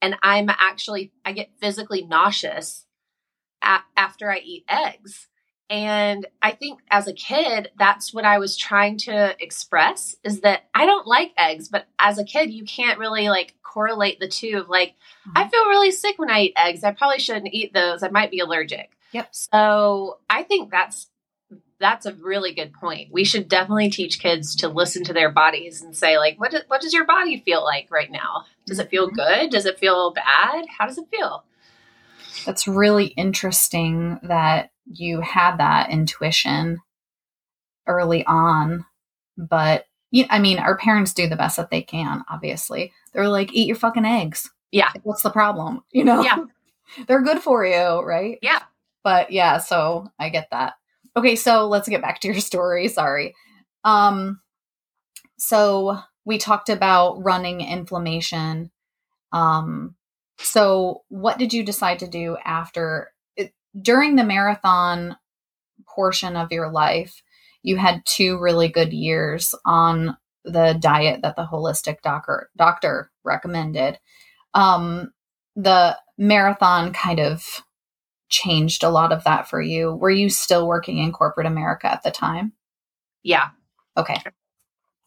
And 0.01 0.15
I'm 0.21 0.49
actually 0.49 1.11
I 1.25 1.31
get 1.33 1.57
physically 1.59 2.05
nauseous 2.05 2.85
a- 3.63 3.79
after 3.97 4.31
I 4.31 4.37
eat 4.37 4.63
eggs. 4.69 5.27
And 5.69 6.25
I 6.41 6.51
think 6.51 6.79
as 6.89 7.07
a 7.07 7.13
kid, 7.13 7.69
that's 7.77 8.11
what 8.13 8.25
I 8.25 8.39
was 8.39 8.57
trying 8.57 8.97
to 8.99 9.35
express 9.39 10.15
is 10.23 10.41
that 10.41 10.63
I 10.73 10.87
don't 10.87 11.05
like 11.05 11.31
eggs, 11.37 11.67
but 11.67 11.85
as 11.99 12.17
a 12.17 12.23
kid, 12.23 12.51
you 12.51 12.65
can't 12.65 12.97
really 12.97 13.29
like 13.29 13.53
correlate 13.61 14.19
the 14.19 14.27
two 14.27 14.57
of 14.57 14.67
like, 14.67 14.95
mm-hmm. 15.27 15.31
I 15.35 15.47
feel 15.47 15.65
really 15.65 15.91
sick 15.91 16.17
when 16.17 16.31
I 16.31 16.41
eat 16.41 16.53
eggs. 16.57 16.83
I 16.83 16.91
probably 16.91 17.19
shouldn't 17.19 17.53
eat 17.53 17.73
those. 17.73 18.01
I 18.01 18.09
might 18.09 18.31
be 18.31 18.39
allergic. 18.39 18.89
Yep. 19.11 19.27
So 19.31 20.17
I 20.29 20.43
think 20.43 20.71
that's 20.71 21.07
that's 21.79 22.05
a 22.05 22.13
really 22.13 22.53
good 22.53 22.73
point. 22.73 23.09
We 23.11 23.23
should 23.23 23.47
definitely 23.47 23.89
teach 23.89 24.19
kids 24.19 24.57
to 24.57 24.67
listen 24.67 25.03
to 25.05 25.13
their 25.13 25.31
bodies 25.31 25.81
and 25.81 25.95
say 25.95 26.17
like, 26.17 26.37
what 26.37 26.51
do, 26.51 26.57
what 26.67 26.81
does 26.81 26.93
your 26.93 27.05
body 27.05 27.39
feel 27.39 27.63
like 27.63 27.87
right 27.89 28.11
now? 28.11 28.45
Does 28.65 28.79
it 28.79 28.89
feel 28.89 29.07
mm-hmm. 29.07 29.15
good? 29.15 29.51
Does 29.51 29.65
it 29.65 29.79
feel 29.79 30.11
bad? 30.11 30.65
How 30.77 30.87
does 30.87 30.97
it 30.97 31.07
feel? 31.09 31.45
That's 32.45 32.67
really 32.67 33.07
interesting 33.07 34.19
that 34.23 34.71
you 34.91 35.21
had 35.21 35.57
that 35.57 35.89
intuition 35.89 36.79
early 37.87 38.25
on. 38.25 38.85
But 39.37 39.85
you, 40.11 40.25
I 40.29 40.39
mean, 40.39 40.59
our 40.59 40.77
parents 40.77 41.13
do 41.13 41.27
the 41.27 41.35
best 41.35 41.57
that 41.57 41.69
they 41.69 41.81
can, 41.81 42.23
obviously. 42.29 42.93
They're 43.13 43.29
like, 43.29 43.53
eat 43.53 43.67
your 43.67 43.75
fucking 43.75 44.05
eggs. 44.05 44.49
Yeah. 44.71 44.91
what's 45.03 45.23
the 45.23 45.29
problem? 45.29 45.83
You 45.91 46.03
know? 46.03 46.21
Yeah. 46.23 46.45
They're 47.07 47.21
good 47.21 47.39
for 47.39 47.63
you, 47.65 48.01
right? 48.01 48.39
Yeah. 48.41 48.63
But 49.03 49.31
yeah, 49.31 49.59
so 49.59 50.11
I 50.19 50.29
get 50.29 50.49
that. 50.51 50.73
Okay, 51.15 51.35
so 51.35 51.67
let's 51.67 51.87
get 51.87 52.01
back 52.01 52.19
to 52.21 52.27
your 52.27 52.39
story. 52.39 52.87
Sorry. 52.87 53.35
Um 53.83 54.41
so 55.37 55.99
we 56.25 56.37
talked 56.37 56.69
about 56.69 57.23
running 57.23 57.61
inflammation. 57.61 58.71
Um 59.31 59.95
so 60.39 61.03
what 61.09 61.37
did 61.37 61.53
you 61.53 61.63
decide 61.63 61.99
to 61.99 62.07
do 62.07 62.37
after 62.43 63.11
during 63.79 64.15
the 64.15 64.23
marathon 64.23 65.15
portion 65.87 66.35
of 66.35 66.51
your 66.51 66.71
life, 66.71 67.21
you 67.61 67.77
had 67.77 68.05
two 68.05 68.39
really 68.39 68.67
good 68.67 68.93
years 68.93 69.53
on 69.65 70.17
the 70.45 70.77
diet 70.79 71.21
that 71.21 71.35
the 71.35 71.45
holistic 71.45 72.01
doctor 72.01 72.49
doctor 72.55 73.11
recommended. 73.23 73.99
Um, 74.53 75.11
the 75.55 75.97
marathon 76.17 76.93
kind 76.93 77.19
of 77.19 77.63
changed 78.29 78.83
a 78.83 78.89
lot 78.89 79.11
of 79.11 79.23
that 79.23 79.47
for 79.49 79.61
you. 79.61 79.93
Were 79.93 80.09
you 80.09 80.29
still 80.29 80.67
working 80.67 80.99
in 80.99 81.11
corporate 81.11 81.47
America 81.47 81.91
at 81.91 82.03
the 82.03 82.11
time? 82.11 82.53
Yeah. 83.23 83.49
Okay. 83.97 84.21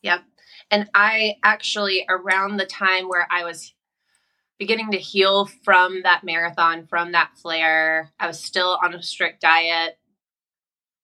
Yep. 0.03 0.23
And 0.71 0.91
I 0.95 1.37
actually, 1.43 2.05
around 2.09 2.57
the 2.57 2.67
time 2.67 3.09
where 3.09 3.27
I 3.31 3.45
was 3.45 3.75
beginning 4.63 4.93
to 4.93 4.97
heal 4.97 5.47
from 5.65 6.03
that 6.05 6.23
marathon, 6.23 6.87
from 6.87 7.11
that 7.11 7.33
flare. 7.37 8.13
I 8.21 8.29
was 8.29 8.39
still 8.39 8.79
on 8.81 8.95
a 8.95 9.03
strict 9.03 9.41
diet. 9.41 9.99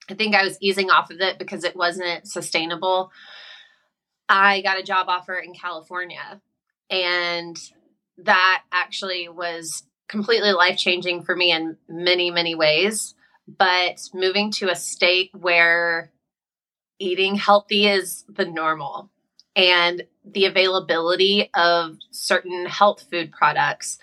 I 0.08 0.14
think 0.14 0.36
I 0.36 0.44
was 0.44 0.56
easing 0.60 0.90
off 0.90 1.10
of 1.10 1.20
it 1.20 1.40
because 1.40 1.64
it 1.64 1.74
wasn't 1.74 2.28
sustainable. 2.28 3.10
I 4.28 4.60
got 4.60 4.78
a 4.78 4.84
job 4.84 5.08
offer 5.08 5.34
in 5.34 5.54
California, 5.54 6.40
and 6.88 7.56
that 8.18 8.62
actually 8.70 9.28
was 9.28 9.82
completely 10.06 10.52
life 10.52 10.78
changing 10.78 11.24
for 11.24 11.34
me 11.34 11.50
in 11.50 11.78
many, 11.88 12.30
many 12.30 12.54
ways. 12.54 13.16
But 13.48 14.08
moving 14.14 14.52
to 14.52 14.70
a 14.70 14.76
state 14.76 15.32
where 15.34 16.12
eating 17.00 17.34
healthy 17.34 17.88
is 17.88 18.24
the 18.28 18.44
normal 18.44 19.10
and 19.58 20.04
the 20.24 20.46
availability 20.46 21.50
of 21.52 21.98
certain 22.10 22.64
health 22.64 23.04
food 23.10 23.32
products 23.32 23.98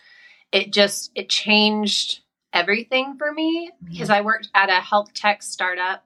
it 0.52 0.72
just 0.72 1.12
it 1.15 1.30
changed 1.30 2.20
everything 2.54 3.18
for 3.18 3.32
me 3.32 3.72
because 3.84 4.12
i 4.12 4.22
worked 4.22 4.50
at 4.54 4.70
a 4.70 4.74
health 4.74 5.12
tech 5.13 5.41
startup 5.41 6.06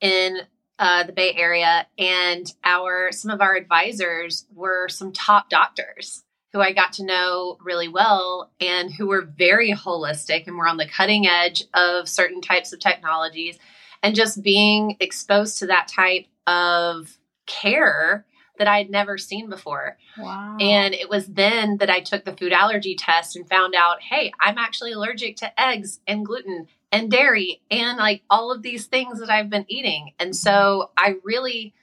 in 0.00 0.38
uh, 0.78 1.04
the 1.04 1.12
bay 1.12 1.32
area 1.34 1.86
and 1.98 2.52
our 2.64 3.10
some 3.10 3.30
of 3.30 3.40
our 3.40 3.56
advisors 3.56 4.46
were 4.54 4.88
some 4.88 5.12
top 5.12 5.48
doctors 5.50 6.22
who 6.52 6.60
i 6.60 6.72
got 6.72 6.92
to 6.92 7.04
know 7.04 7.56
really 7.64 7.88
well 7.88 8.52
and 8.60 8.92
who 8.92 9.06
were 9.06 9.22
very 9.22 9.72
holistic 9.72 10.46
and 10.46 10.56
were 10.56 10.68
on 10.68 10.76
the 10.76 10.88
cutting 10.88 11.26
edge 11.26 11.64
of 11.74 12.08
certain 12.08 12.40
types 12.40 12.72
of 12.72 12.80
technologies. 12.80 13.58
And 14.02 14.14
just 14.14 14.42
being 14.42 14.96
exposed 15.00 15.58
to 15.58 15.66
that 15.66 15.88
type 15.88 16.26
of 16.46 17.18
care 17.46 18.24
that 18.58 18.68
I 18.68 18.78
had 18.78 18.90
never 18.90 19.18
seen 19.18 19.48
before. 19.48 19.96
Wow. 20.18 20.56
And 20.60 20.94
it 20.94 21.08
was 21.08 21.26
then 21.26 21.78
that 21.78 21.90
I 21.90 22.00
took 22.00 22.24
the 22.24 22.36
food 22.36 22.52
allergy 22.52 22.94
test 22.94 23.36
and 23.36 23.48
found 23.48 23.74
out, 23.74 24.02
hey, 24.02 24.32
I'm 24.40 24.58
actually 24.58 24.92
allergic 24.92 25.36
to 25.36 25.60
eggs 25.60 26.00
and 26.06 26.24
gluten 26.24 26.68
and 26.92 27.10
dairy 27.10 27.60
and 27.70 27.98
like 27.98 28.22
all 28.30 28.52
of 28.52 28.62
these 28.62 28.86
things 28.86 29.20
that 29.20 29.30
I've 29.30 29.50
been 29.50 29.66
eating. 29.68 30.12
And 30.18 30.34
so 30.34 30.90
I 30.96 31.16
really 31.24 31.74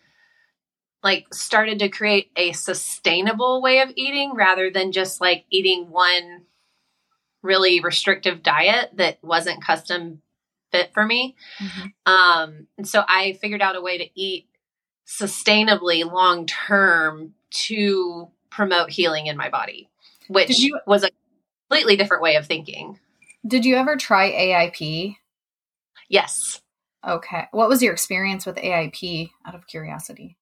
like 1.03 1.33
started 1.33 1.79
to 1.79 1.89
create 1.89 2.31
a 2.35 2.53
sustainable 2.53 3.61
way 3.61 3.79
of 3.81 3.91
eating 3.95 4.33
rather 4.33 4.71
than 4.71 4.91
just 4.91 5.19
like 5.19 5.43
eating 5.49 5.89
one 5.89 6.43
really 7.41 7.81
restrictive 7.81 8.41
diet 8.41 8.91
that 8.93 9.17
wasn't 9.21 9.63
custom 9.63 10.21
fit 10.71 10.91
for 10.93 11.05
me. 11.05 11.35
Mm-hmm. 11.59 12.11
Um, 12.11 12.67
and 12.77 12.87
so 12.87 13.03
I 13.07 13.33
figured 13.33 13.61
out 13.61 13.75
a 13.75 13.81
way 13.81 13.97
to 13.97 14.07
eat 14.15 14.47
sustainably 15.21 16.09
long 16.09 16.45
term 16.45 17.33
to 17.51 18.27
promote 18.49 18.89
healing 18.89 19.27
in 19.27 19.37
my 19.37 19.49
body, 19.49 19.89
which 20.27 20.59
you, 20.59 20.79
was 20.87 21.03
a 21.03 21.09
completely 21.69 21.95
different 21.95 22.23
way 22.23 22.35
of 22.35 22.45
thinking. 22.45 22.99
Did 23.45 23.65
you 23.65 23.75
ever 23.75 23.95
try 23.95 24.31
AIP? 24.31 25.17
Yes. 26.09 26.61
Okay. 27.07 27.47
What 27.51 27.69
was 27.69 27.81
your 27.81 27.93
experience 27.93 28.45
with 28.45 28.55
AIP 28.55 29.31
out 29.45 29.55
of 29.55 29.67
curiosity? 29.67 30.37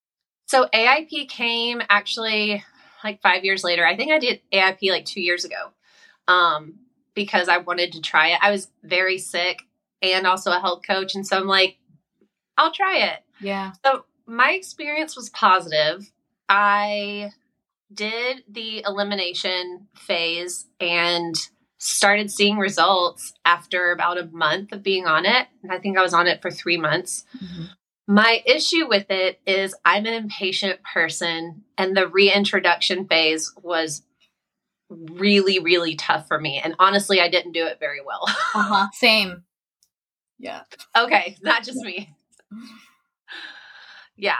So 0.47 0.67
AIP 0.73 1.27
came 1.29 1.81
actually 1.89 2.63
like 3.03 3.21
five 3.21 3.43
years 3.43 3.63
later. 3.63 3.85
I 3.85 3.95
think 3.97 4.11
I 4.11 4.19
did 4.19 4.41
AIP 4.53 4.89
like 4.91 5.05
two 5.05 5.21
years 5.21 5.45
ago. 5.45 5.71
um, 6.27 6.75
because 7.13 7.49
I 7.49 7.57
wanted 7.57 7.91
to 7.93 8.01
try 8.01 8.29
it. 8.29 8.39
I 8.41 8.51
was 8.51 8.69
very 8.83 9.17
sick 9.17 9.63
and 10.01 10.25
also 10.25 10.51
a 10.51 10.59
health 10.59 10.81
coach. 10.87 11.13
And 11.15 11.27
so 11.27 11.37
I'm 11.37 11.47
like, 11.47 11.77
I'll 12.57 12.71
try 12.71 12.99
it. 12.99 13.19
Yeah. 13.41 13.73
So 13.83 14.05
my 14.31 14.53
experience 14.53 15.15
was 15.15 15.29
positive. 15.29 16.09
I 16.47 17.31
did 17.93 18.43
the 18.49 18.83
elimination 18.87 19.89
phase 19.93 20.67
and 20.79 21.35
started 21.77 22.31
seeing 22.31 22.57
results 22.57 23.33
after 23.43 23.91
about 23.91 24.17
a 24.17 24.27
month 24.27 24.71
of 24.71 24.83
being 24.83 25.05
on 25.05 25.25
it. 25.25 25.47
I 25.69 25.79
think 25.79 25.97
I 25.97 26.01
was 26.01 26.13
on 26.13 26.27
it 26.27 26.41
for 26.41 26.49
three 26.49 26.77
months. 26.77 27.25
Mm-hmm. 27.43 27.63
My 28.07 28.41
issue 28.45 28.87
with 28.87 29.07
it 29.09 29.41
is 29.45 29.75
I'm 29.83 30.05
an 30.05 30.13
impatient 30.13 30.79
person, 30.83 31.63
and 31.77 31.95
the 31.95 32.07
reintroduction 32.07 33.07
phase 33.07 33.53
was 33.61 34.01
really, 34.89 35.59
really 35.59 35.95
tough 35.95 36.27
for 36.27 36.39
me. 36.39 36.61
And 36.63 36.75
honestly, 36.79 37.19
I 37.19 37.29
didn't 37.29 37.51
do 37.51 37.65
it 37.65 37.79
very 37.79 38.01
well. 38.05 38.23
uh 38.27 38.63
huh. 38.63 38.87
Same. 38.93 39.43
Yeah. 40.39 40.61
Okay. 40.97 41.37
Not 41.41 41.63
just 41.63 41.79
me. 41.79 42.15
Yeah. 44.21 44.37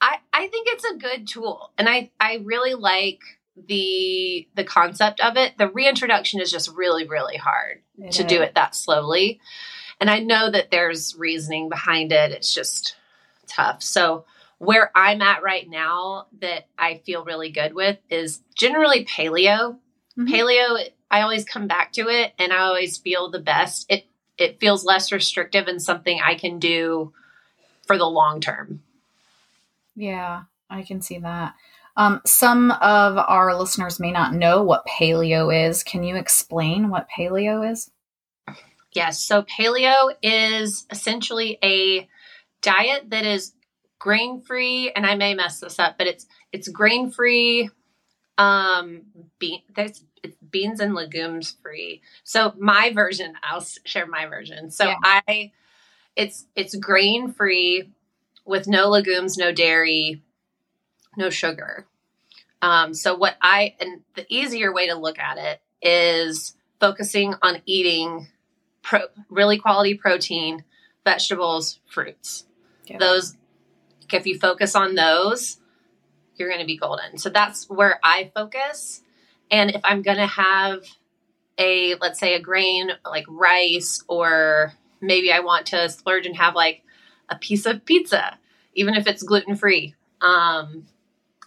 I, 0.00 0.16
I 0.32 0.48
think 0.48 0.66
it's 0.70 0.84
a 0.84 0.96
good 0.96 1.28
tool. 1.28 1.70
And 1.78 1.88
I, 1.88 2.10
I 2.20 2.42
really 2.44 2.74
like 2.74 3.20
the 3.56 4.48
the 4.56 4.64
concept 4.64 5.20
of 5.20 5.36
it. 5.36 5.56
The 5.56 5.70
reintroduction 5.70 6.40
is 6.40 6.50
just 6.50 6.68
really, 6.74 7.06
really 7.06 7.36
hard 7.36 7.82
it 7.96 8.12
to 8.12 8.22
is. 8.24 8.28
do 8.28 8.42
it 8.42 8.56
that 8.56 8.74
slowly. 8.74 9.40
And 10.00 10.10
I 10.10 10.18
know 10.18 10.50
that 10.50 10.72
there's 10.72 11.14
reasoning 11.16 11.68
behind 11.68 12.10
it. 12.10 12.32
It's 12.32 12.52
just 12.52 12.96
tough. 13.46 13.82
So 13.82 14.24
where 14.58 14.90
I'm 14.96 15.22
at 15.22 15.44
right 15.44 15.70
now 15.70 16.26
that 16.40 16.66
I 16.76 17.00
feel 17.06 17.24
really 17.24 17.50
good 17.50 17.72
with 17.72 17.98
is 18.10 18.40
generally 18.56 19.04
paleo. 19.04 19.78
Mm-hmm. 20.18 20.26
Paleo, 20.26 20.88
I 21.08 21.20
always 21.20 21.44
come 21.44 21.68
back 21.68 21.92
to 21.92 22.08
it 22.08 22.32
and 22.38 22.52
I 22.52 22.58
always 22.58 22.98
feel 22.98 23.30
the 23.30 23.40
best. 23.40 23.86
It 23.88 24.06
it 24.36 24.58
feels 24.58 24.84
less 24.84 25.12
restrictive 25.12 25.68
and 25.68 25.80
something 25.80 26.18
I 26.20 26.34
can 26.34 26.58
do 26.58 27.12
for 27.86 27.96
the 27.96 28.06
long 28.06 28.40
term. 28.40 28.82
Yeah, 29.96 30.42
I 30.70 30.82
can 30.82 31.00
see 31.00 31.18
that. 31.18 31.54
Um, 31.96 32.20
some 32.26 32.72
of 32.72 33.16
our 33.16 33.56
listeners 33.56 34.00
may 34.00 34.10
not 34.10 34.34
know 34.34 34.62
what 34.62 34.86
paleo 34.86 35.68
is. 35.68 35.84
Can 35.84 36.02
you 36.02 36.16
explain 36.16 36.88
what 36.88 37.08
paleo 37.08 37.70
is? 37.70 37.90
Yes. 38.92 39.20
So, 39.20 39.42
paleo 39.42 40.14
is 40.22 40.86
essentially 40.90 41.58
a 41.62 42.08
diet 42.62 43.10
that 43.10 43.24
is 43.24 43.52
grain 43.98 44.40
free, 44.40 44.90
and 44.90 45.06
I 45.06 45.14
may 45.14 45.34
mess 45.34 45.60
this 45.60 45.78
up, 45.78 45.98
but 45.98 46.06
it's 46.06 46.26
it's 46.52 46.68
grain 46.68 47.10
free. 47.10 47.70
Um, 48.38 49.02
it's 50.24 50.36
beans 50.50 50.80
and 50.80 50.94
legumes 50.94 51.56
free. 51.62 52.02
So 52.24 52.54
my 52.58 52.92
version, 52.92 53.34
I'll 53.42 53.64
share 53.84 54.06
my 54.06 54.26
version. 54.26 54.70
So 54.70 54.86
yeah. 54.86 54.96
I, 55.02 55.52
it's 56.16 56.46
it's 56.56 56.74
grain 56.74 57.32
free, 57.32 57.90
with 58.44 58.66
no 58.68 58.88
legumes, 58.88 59.36
no 59.36 59.52
dairy, 59.52 60.22
no 61.16 61.30
sugar. 61.30 61.86
Um, 62.62 62.94
so 62.94 63.14
what 63.14 63.36
I 63.42 63.74
and 63.80 64.02
the 64.14 64.26
easier 64.28 64.72
way 64.72 64.88
to 64.88 64.94
look 64.94 65.18
at 65.18 65.38
it 65.38 65.60
is 65.82 66.56
focusing 66.80 67.34
on 67.42 67.62
eating 67.66 68.28
pro, 68.82 69.00
really 69.28 69.58
quality 69.58 69.94
protein, 69.94 70.64
vegetables, 71.04 71.80
fruits. 71.86 72.46
Yeah. 72.86 72.98
Those, 72.98 73.36
if 74.12 74.26
you 74.26 74.38
focus 74.38 74.74
on 74.74 74.94
those, 74.94 75.58
you're 76.36 76.48
going 76.48 76.60
to 76.60 76.66
be 76.66 76.76
golden. 76.76 77.18
So 77.18 77.30
that's 77.30 77.68
where 77.68 77.98
I 78.02 78.30
focus. 78.34 79.02
And 79.50 79.70
if 79.70 79.80
I'm 79.84 80.02
going 80.02 80.16
to 80.18 80.26
have 80.26 80.84
a, 81.58 81.94
let's 81.96 82.18
say, 82.18 82.34
a 82.34 82.40
grain 82.40 82.90
like 83.04 83.24
rice, 83.28 84.02
or 84.08 84.72
maybe 85.00 85.32
I 85.32 85.40
want 85.40 85.66
to 85.66 85.88
splurge 85.88 86.26
and 86.26 86.36
have 86.36 86.54
like 86.54 86.82
a 87.28 87.36
piece 87.36 87.66
of 87.66 87.84
pizza, 87.84 88.38
even 88.74 88.94
if 88.94 89.06
it's 89.06 89.22
gluten 89.22 89.56
free. 89.56 89.94
Um, 90.20 90.86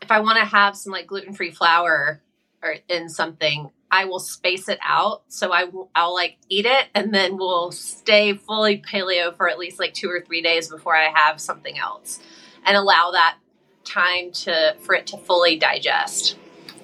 if 0.02 0.12
I 0.12 0.20
want 0.20 0.38
to 0.38 0.46
have 0.46 0.76
some 0.76 0.92
like 0.92 1.08
gluten 1.08 1.34
free 1.34 1.52
flour 1.52 2.22
or 2.64 2.76
in 2.88 3.10
something, 3.10 3.72
I 3.90 4.06
will 4.06 4.20
space 4.20 4.68
it 4.68 4.80
out. 4.84 5.24
So 5.28 5.52
I 5.52 5.66
will, 5.66 5.90
I'll 5.96 6.14
like 6.14 6.38
eat 6.50 6.66
it 6.66 6.88
and 6.94 7.14
then 7.14 7.38
we'll 7.38 7.72
stay 7.72 8.34
fully 8.34 8.82
paleo 8.82 9.36
for 9.36 9.50
at 9.50 9.58
least 9.58 9.80
like 9.80 9.94
two 9.94 10.10
or 10.10 10.22
three 10.22 10.42
days 10.42 10.70
before 10.70 10.96
I 10.96 11.12
have 11.14 11.40
something 11.40 11.78
else 11.78 12.20
and 12.66 12.76
allow 12.76 13.12
that 13.12 13.38
time 13.86 14.32
to 14.32 14.76
for 14.82 14.94
it 14.94 15.08
to 15.08 15.18
fully 15.18 15.58
digest. 15.58 16.38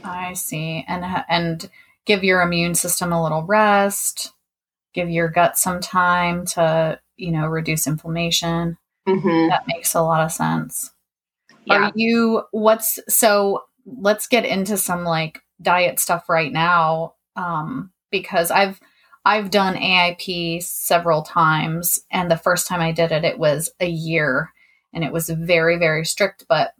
I 0.03 0.33
see. 0.33 0.85
And 0.87 1.03
and 1.29 1.69
give 2.05 2.23
your 2.23 2.41
immune 2.41 2.75
system 2.75 3.11
a 3.11 3.21
little 3.21 3.43
rest. 3.43 4.33
Give 4.93 5.09
your 5.09 5.29
gut 5.29 5.57
some 5.57 5.79
time 5.79 6.45
to, 6.47 6.99
you 7.17 7.31
know, 7.31 7.47
reduce 7.47 7.87
inflammation. 7.87 8.77
Mm-hmm. 9.07 9.49
That 9.49 9.67
makes 9.67 9.93
a 9.93 10.01
lot 10.01 10.23
of 10.23 10.31
sense. 10.31 10.91
Yeah. 11.65 11.75
Are 11.75 11.91
you 11.95 12.43
what's 12.51 12.99
so 13.07 13.63
let's 13.85 14.27
get 14.27 14.45
into 14.45 14.77
some 14.77 15.03
like 15.03 15.41
diet 15.61 15.99
stuff 15.99 16.29
right 16.29 16.51
now 16.51 17.13
um 17.35 17.91
because 18.11 18.51
I've 18.51 18.79
I've 19.25 19.49
done 19.49 19.75
AIP 19.75 20.61
several 20.63 21.21
times 21.21 22.01
and 22.11 22.29
the 22.29 22.37
first 22.37 22.67
time 22.67 22.81
I 22.81 22.91
did 22.91 23.11
it 23.11 23.23
it 23.23 23.39
was 23.39 23.69
a 23.79 23.87
year 23.87 24.51
and 24.93 25.03
it 25.03 25.13
was 25.13 25.29
very 25.29 25.77
very 25.77 26.05
strict 26.05 26.45
but 26.49 26.73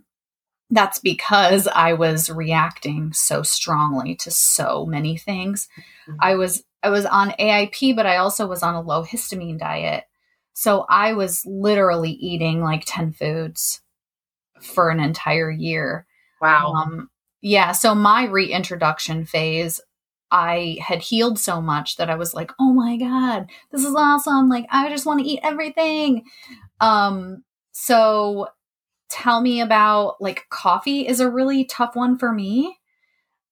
that's 0.69 0.99
because 0.99 1.67
I 1.67 1.93
was 1.93 2.29
reacting 2.29 3.13
so 3.13 3.43
strongly 3.43 4.15
to 4.15 4.31
so 4.31 4.85
many 4.85 5.17
things. 5.17 5.67
Mm-hmm. 6.07 6.17
I 6.19 6.35
was 6.35 6.63
I 6.81 6.89
was 6.89 7.05
on 7.05 7.31
AIP 7.31 7.95
but 7.95 8.05
I 8.05 8.17
also 8.17 8.47
was 8.47 8.63
on 8.63 8.75
a 8.75 8.81
low 8.81 9.03
histamine 9.03 9.59
diet. 9.59 10.05
So 10.53 10.85
I 10.89 11.13
was 11.13 11.45
literally 11.45 12.11
eating 12.11 12.61
like 12.61 12.83
10 12.85 13.13
foods 13.13 13.81
for 14.61 14.89
an 14.89 14.99
entire 14.99 15.51
year. 15.51 16.05
Wow. 16.41 16.73
Um, 16.73 17.09
yeah. 17.41 17.71
So 17.71 17.93
my 17.95 18.25
reintroduction 18.25 19.25
phase, 19.25 19.81
I 20.31 20.77
had 20.81 21.01
healed 21.01 21.37
so 21.37 21.61
much 21.61 21.97
that 21.97 22.09
I 22.09 22.15
was 22.15 22.33
like, 22.33 22.51
oh 22.59 22.73
my 22.73 22.97
God, 22.97 23.47
this 23.71 23.83
is 23.83 23.95
awesome. 23.95 24.49
Like, 24.49 24.65
I 24.71 24.89
just 24.89 25.05
want 25.05 25.19
to 25.19 25.27
eat 25.27 25.39
everything. 25.43 26.23
Um, 26.79 27.43
so 27.71 28.47
tell 29.09 29.41
me 29.41 29.61
about 29.61 30.19
like 30.19 30.45
coffee 30.49 31.07
is 31.07 31.19
a 31.19 31.29
really 31.29 31.65
tough 31.65 31.95
one 31.95 32.17
for 32.17 32.31
me. 32.31 32.79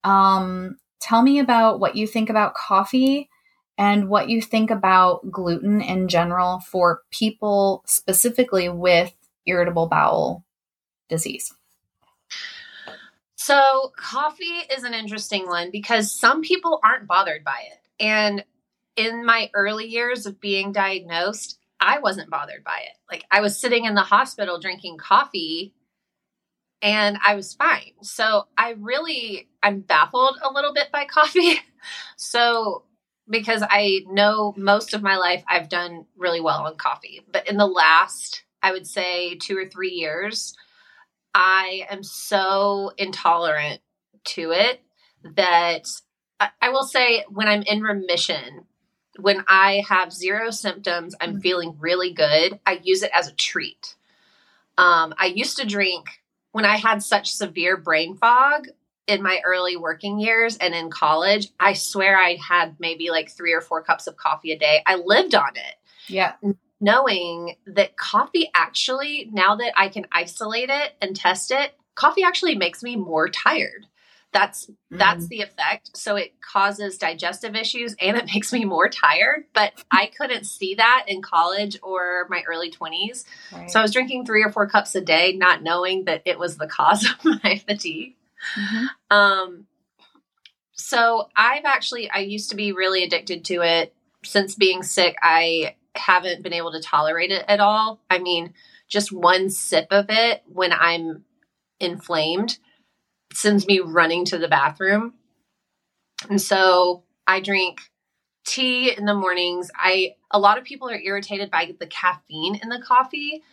Um, 0.04 0.78
tell 1.00 1.22
me 1.22 1.40
about 1.40 1.80
what 1.80 1.96
you 1.96 2.08
think 2.08 2.30
about 2.30 2.56
coffee 2.56 3.30
and 3.82 4.10
what 4.10 4.30
you 4.30 4.44
think 4.44 4.70
about 4.70 5.32
gluten 5.32 5.82
in 5.82 6.08
general 6.08 6.60
for 6.60 7.02
people 7.10 7.82
specifically 7.88 8.70
with 8.70 9.12
irritable 9.48 9.88
bowel 9.88 10.46
disease? 11.10 11.52
So, 13.34 13.92
coffee 13.98 14.44
is 14.72 14.84
an 14.84 14.94
interesting 14.94 15.48
one 15.48 15.72
because 15.72 16.12
some 16.12 16.44
people 16.44 16.80
aren't 16.84 17.08
bothered 17.08 17.44
by 17.44 17.58
it. 17.72 17.80
And 18.00 18.46
in 18.98 19.26
my 19.26 19.50
early 19.56 19.88
years 19.88 20.28
of 20.28 20.40
being 20.40 20.72
diagnosed, 20.72 21.58
I 21.80 21.98
wasn't 21.98 22.30
bothered 22.30 22.64
by 22.64 22.82
it. 22.84 22.96
Like, 23.12 23.26
I 23.32 23.42
was 23.42 23.60
sitting 23.60 23.86
in 23.86 23.96
the 23.96 24.02
hospital 24.02 24.60
drinking 24.60 25.00
coffee 25.00 25.74
and 26.84 27.18
I 27.26 27.34
was 27.34 27.56
fine. 27.56 27.94
So, 28.04 28.44
I 28.60 28.76
really, 28.78 29.50
I'm 29.64 29.80
baffled 29.80 30.38
a 30.44 30.54
little 30.54 30.72
bit 30.72 30.92
by 30.92 31.06
coffee. 31.06 31.56
so, 32.16 32.84
because 33.32 33.64
I 33.68 34.02
know 34.08 34.54
most 34.58 34.94
of 34.94 35.02
my 35.02 35.16
life 35.16 35.44
I've 35.50 35.70
done 35.70 36.06
really 36.18 36.42
well 36.42 36.66
on 36.68 36.76
coffee. 36.76 37.22
But 37.32 37.48
in 37.50 37.58
the 37.58 37.66
last, 37.66 38.44
I 38.62 38.72
would 38.72 38.86
say, 38.86 39.36
two 39.36 39.58
or 39.58 39.66
three 39.66 39.92
years, 39.92 40.54
I 41.34 41.88
am 41.90 42.04
so 42.04 42.92
intolerant 42.98 43.82
to 44.24 44.52
it 44.52 44.82
that 45.36 45.88
I, 46.40 46.50
I 46.62 46.70
will 46.70 46.84
say 46.84 47.24
when 47.30 47.48
I'm 47.48 47.64
in 47.64 47.82
remission, 47.82 48.66
when 49.20 49.44
I 49.48 49.84
have 49.88 50.14
zero 50.14 50.52
symptoms, 50.52 51.16
I'm 51.20 51.32
mm-hmm. 51.32 51.40
feeling 51.40 51.78
really 51.80 52.14
good. 52.14 52.60
I 52.66 52.82
use 52.84 53.02
it 53.02 53.12
as 53.14 53.28
a 53.28 53.34
treat. 53.34 53.96
Um, 54.78 55.14
I 55.18 55.28
used 55.28 55.58
to 55.58 55.66
drink 55.66 56.22
when 56.52 56.66
I 56.66 56.78
had 56.78 57.02
such 57.02 57.32
severe 57.32 57.78
brain 57.78 58.16
fog 58.18 58.68
in 59.12 59.22
my 59.22 59.42
early 59.46 59.76
working 59.76 60.20
years 60.20 60.58
and 60.58 60.74
in 60.74 60.90
college. 60.90 61.50
I 61.60 61.74
swear 61.74 62.18
I 62.18 62.38
had 62.48 62.76
maybe 62.80 63.10
like 63.10 63.30
three 63.30 63.54
or 63.54 63.62
four 63.62 63.84
cups 63.84 64.08
of 64.08 64.18
coffee 64.18 64.52
a 64.52 64.58
day. 64.58 64.82
I 64.86 64.96
lived 64.96 65.36
on 65.36 65.56
it. 65.56 65.76
Yeah 66.08 66.34
knowing 66.82 67.56
that 67.68 67.96
coffee 67.96 68.50
actually, 68.54 69.30
now 69.32 69.56
that 69.56 69.72
I 69.78 69.88
can 69.88 70.08
isolate 70.12 70.70
it 70.70 70.94
and 71.00 71.16
test 71.16 71.52
it, 71.52 71.78
coffee 71.96 72.24
actually 72.24 72.56
makes 72.56 72.84
me 72.84 72.96
more 72.96 73.30
tired. 73.30 73.86
That's 74.34 74.66
mm. 74.66 74.98
that's 74.98 75.28
the 75.28 75.42
effect. 75.42 75.96
So 75.96 76.16
it 76.16 76.34
causes 76.42 76.98
digestive 76.98 77.56
issues 77.56 77.96
and 78.02 78.18
it 78.18 78.26
makes 78.34 78.52
me 78.52 78.66
more 78.66 78.90
tired, 78.90 79.46
but 79.54 79.74
I 79.92 80.10
couldn't 80.18 80.46
see 80.46 80.76
that 80.76 81.06
in 81.08 81.22
college 81.22 81.78
or 81.84 82.28
my 82.30 82.44
early 82.48 82.72
20s. 82.72 83.26
Right. 83.52 83.70
So 83.70 83.80
I 83.80 83.84
was 83.84 83.92
drinking 83.92 84.26
3 84.26 84.44
or 84.44 84.52
4 84.52 84.68
cups 84.68 84.96
a 84.96 85.02
day 85.02 85.34
not 85.34 85.62
knowing 85.62 86.06
that 86.06 86.24
it 86.26 86.40
was 86.40 86.58
the 86.58 86.68
cause 86.68 87.06
of 87.26 87.44
my 87.44 87.58
fatigue. 87.58 88.16
Mm-hmm. 88.58 88.86
Um 89.16 89.68
So 90.74 91.30
I've 91.36 91.66
actually, 91.66 92.10
I 92.10 92.20
used 92.20 92.50
to 92.50 92.56
be 92.56 92.72
really 92.72 93.04
addicted 93.04 93.46
to 93.46 93.62
it. 93.62 93.94
Since 94.24 94.56
being 94.56 94.84
sick, 94.84 95.16
I 95.22 95.76
haven't 95.96 96.44
been 96.44 96.54
able 96.54 96.72
to 96.72 96.82
tolerate 96.82 97.32
it 97.32 97.46
at 97.48 97.60
all. 97.60 98.02
I 98.10 98.20
mean, 98.20 98.54
just 98.88 99.12
one 99.12 99.50
sip 99.50 99.88
of 99.92 100.08
it 100.10 100.44
when 100.48 100.74
I'm 100.74 101.24
inflamed 101.80 102.58
sends 103.34 103.66
me 103.68 103.80
running 103.80 104.26
to 104.26 104.38
the 104.38 104.48
bathroom. 104.48 105.14
And 106.30 106.42
so 106.42 107.04
I 107.26 107.40
drink 107.40 107.80
tea 108.46 108.96
in 108.96 109.06
the 109.06 109.14
mornings. 109.14 109.72
I 109.76 110.16
a 110.30 110.40
lot 110.40 110.58
of 110.58 110.64
people 110.64 110.90
are 110.90 111.00
irritated 111.00 111.50
by 111.52 111.74
the 111.80 111.88
caffeine 111.88 112.60
in 112.62 112.70
the 112.70 112.82
coffee, 112.82 113.44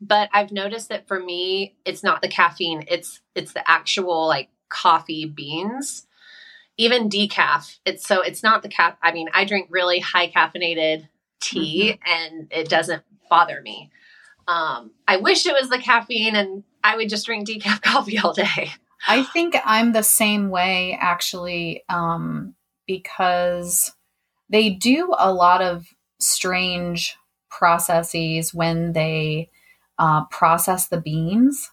but 0.00 0.28
I've 0.32 0.52
noticed 0.52 0.88
that 0.88 1.08
for 1.08 1.20
me 1.20 1.76
it's 1.84 2.02
not 2.02 2.22
the 2.22 2.28
caffeine, 2.28 2.84
it's 2.88 3.20
it's 3.34 3.52
the 3.52 3.68
actual 3.68 4.26
like 4.26 4.48
coffee 4.68 5.26
beans 5.26 6.06
even 6.80 7.10
decaf. 7.10 7.78
It's 7.84 8.06
so 8.08 8.22
it's 8.22 8.42
not 8.42 8.62
the 8.62 8.68
cap. 8.70 8.96
I 9.02 9.12
mean, 9.12 9.28
I 9.34 9.44
drink 9.44 9.68
really 9.70 10.00
high 10.00 10.30
caffeinated 10.30 11.06
tea, 11.38 11.92
mm-hmm. 11.92 12.32
and 12.32 12.48
it 12.50 12.70
doesn't 12.70 13.02
bother 13.28 13.60
me. 13.60 13.90
Um, 14.48 14.92
I 15.06 15.18
wish 15.18 15.44
it 15.44 15.52
was 15.52 15.68
the 15.68 15.78
caffeine, 15.78 16.34
and 16.34 16.64
I 16.82 16.96
would 16.96 17.10
just 17.10 17.26
drink 17.26 17.46
decaf 17.46 17.82
coffee 17.82 18.18
all 18.18 18.32
day. 18.32 18.70
I 19.06 19.24
think 19.24 19.56
I'm 19.62 19.92
the 19.92 20.02
same 20.02 20.48
way 20.48 20.96
actually, 20.98 21.84
um, 21.90 22.54
because 22.86 23.92
they 24.48 24.70
do 24.70 25.14
a 25.18 25.32
lot 25.32 25.60
of 25.60 25.86
strange 26.18 27.14
processes 27.50 28.54
when 28.54 28.94
they 28.94 29.50
uh, 30.00 30.24
process 30.24 30.88
the 30.88 31.00
beans. 31.00 31.70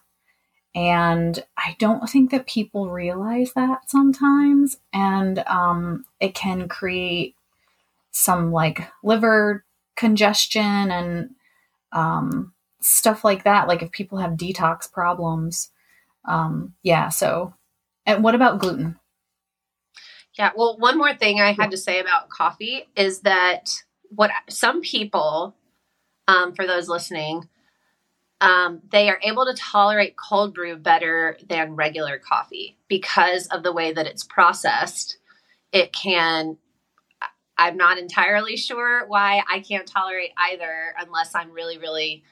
And 0.74 1.42
I 1.56 1.76
don't 1.78 2.08
think 2.08 2.30
that 2.30 2.46
people 2.46 2.90
realize 2.90 3.54
that 3.54 3.90
sometimes. 3.90 4.76
And 4.92 5.38
um, 5.46 6.04
it 6.20 6.34
can 6.34 6.68
create 6.68 7.34
some 8.10 8.52
like 8.52 8.86
liver 9.02 9.64
congestion 9.96 10.90
and 10.90 11.30
um, 11.92 12.52
stuff 12.80 13.24
like 13.24 13.44
that. 13.44 13.66
Like 13.66 13.82
if 13.82 13.90
people 13.90 14.18
have 14.18 14.32
detox 14.32 14.92
problems. 14.92 15.70
Um, 16.26 16.74
yeah. 16.82 17.08
So, 17.08 17.54
and 18.04 18.22
what 18.22 18.34
about 18.34 18.58
gluten? 18.58 19.00
Yeah. 20.38 20.50
Well, 20.54 20.76
one 20.76 20.98
more 20.98 21.14
thing 21.14 21.40
I 21.40 21.52
had 21.52 21.70
to 21.70 21.78
say 21.78 21.98
about 21.98 22.28
coffee 22.28 22.86
is 22.94 23.20
that 23.20 23.70
what 24.10 24.30
some 24.50 24.82
people, 24.82 25.56
um, 26.28 26.54
for 26.54 26.66
those 26.66 26.88
listening, 26.88 27.48
um, 28.40 28.80
they 28.90 29.08
are 29.08 29.18
able 29.22 29.44
to 29.46 29.54
tolerate 29.54 30.16
cold 30.16 30.54
brew 30.54 30.76
better 30.76 31.36
than 31.48 31.74
regular 31.74 32.18
coffee 32.18 32.76
because 32.88 33.46
of 33.48 33.62
the 33.62 33.72
way 33.72 33.92
that 33.92 34.06
it's 34.06 34.22
processed. 34.22 35.18
It 35.72 35.92
can, 35.92 36.56
I'm 37.56 37.76
not 37.76 37.98
entirely 37.98 38.56
sure 38.56 39.06
why 39.08 39.42
I 39.50 39.60
can't 39.60 39.86
tolerate 39.86 40.30
either 40.36 40.94
unless 40.98 41.34
I'm 41.34 41.50
really, 41.50 41.78
really 41.78 42.22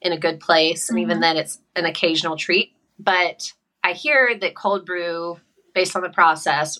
in 0.00 0.12
a 0.12 0.18
good 0.18 0.40
place. 0.40 0.88
And 0.88 0.96
mm-hmm. 0.96 1.10
even 1.10 1.20
then, 1.20 1.36
it's 1.36 1.58
an 1.76 1.84
occasional 1.84 2.36
treat. 2.36 2.72
But 2.98 3.52
I 3.84 3.92
hear 3.92 4.36
that 4.40 4.54
cold 4.54 4.86
brew, 4.86 5.38
based 5.74 5.94
on 5.94 6.02
the 6.02 6.08
process, 6.08 6.78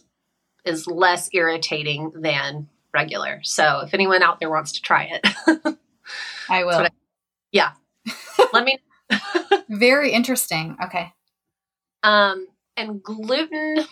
is 0.64 0.86
less 0.86 1.28
irritating 1.32 2.12
than 2.14 2.68
regular. 2.92 3.40
So 3.42 3.80
if 3.80 3.94
anyone 3.94 4.22
out 4.22 4.40
there 4.40 4.50
wants 4.50 4.72
to 4.72 4.82
try 4.82 5.10
it, 5.12 5.26
I 6.48 6.64
will. 6.64 6.78
I, 6.78 6.88
yeah. 7.52 7.72
Let 8.52 8.64
me. 8.64 8.78
Very 9.68 10.12
interesting. 10.12 10.76
Okay. 10.84 11.12
Um, 12.02 12.46
and 12.76 13.02
gluten. 13.02 13.84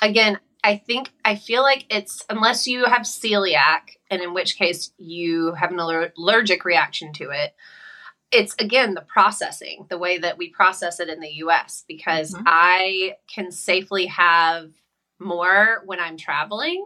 Again, 0.00 0.38
I 0.62 0.76
think 0.76 1.10
I 1.24 1.36
feel 1.36 1.62
like 1.62 1.86
it's 1.90 2.24
unless 2.28 2.66
you 2.66 2.84
have 2.84 3.02
celiac, 3.02 3.96
and 4.10 4.22
in 4.22 4.34
which 4.34 4.56
case 4.56 4.92
you 4.98 5.52
have 5.54 5.72
an 5.72 5.78
allergic 5.78 6.64
reaction 6.64 7.12
to 7.14 7.30
it. 7.30 7.54
It's 8.30 8.54
again 8.58 8.92
the 8.94 9.00
processing, 9.00 9.86
the 9.88 9.96
way 9.96 10.18
that 10.18 10.36
we 10.36 10.50
process 10.50 11.00
it 11.00 11.08
in 11.08 11.20
the 11.20 11.32
US, 11.44 11.84
because 11.88 12.34
mm-hmm. 12.34 12.44
I 12.46 13.16
can 13.32 13.50
safely 13.50 14.06
have 14.06 14.70
more 15.18 15.82
when 15.86 15.98
I'm 16.00 16.16
traveling. 16.16 16.84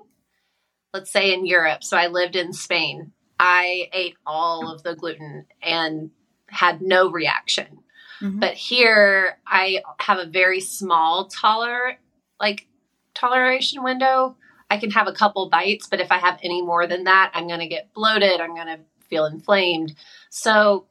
Let's 0.94 1.10
say 1.10 1.32
in 1.32 1.46
Europe. 1.46 1.82
So 1.82 1.96
I 1.96 2.06
lived 2.08 2.36
in 2.36 2.52
Spain 2.52 3.12
I 3.44 3.88
ate 3.92 4.14
all 4.24 4.72
of 4.72 4.84
the 4.84 4.94
gluten 4.94 5.46
and 5.60 6.12
had 6.46 6.80
no 6.80 7.10
reaction. 7.10 7.80
Mm-hmm. 8.20 8.38
But 8.38 8.54
here 8.54 9.38
I 9.44 9.82
have 9.98 10.18
a 10.18 10.26
very 10.26 10.60
small 10.60 11.26
toler 11.26 11.98
like 12.38 12.68
toleration 13.14 13.82
window. 13.82 14.36
I 14.70 14.76
can 14.76 14.92
have 14.92 15.08
a 15.08 15.12
couple 15.12 15.50
bites, 15.50 15.88
but 15.88 16.00
if 16.00 16.12
I 16.12 16.18
have 16.18 16.38
any 16.44 16.62
more 16.62 16.86
than 16.86 17.02
that, 17.04 17.32
I'm 17.34 17.48
going 17.48 17.58
to 17.58 17.66
get 17.66 17.92
bloated, 17.92 18.40
I'm 18.40 18.54
going 18.54 18.68
to 18.68 18.78
feel 19.10 19.26
inflamed. 19.26 19.96
So 20.30 20.86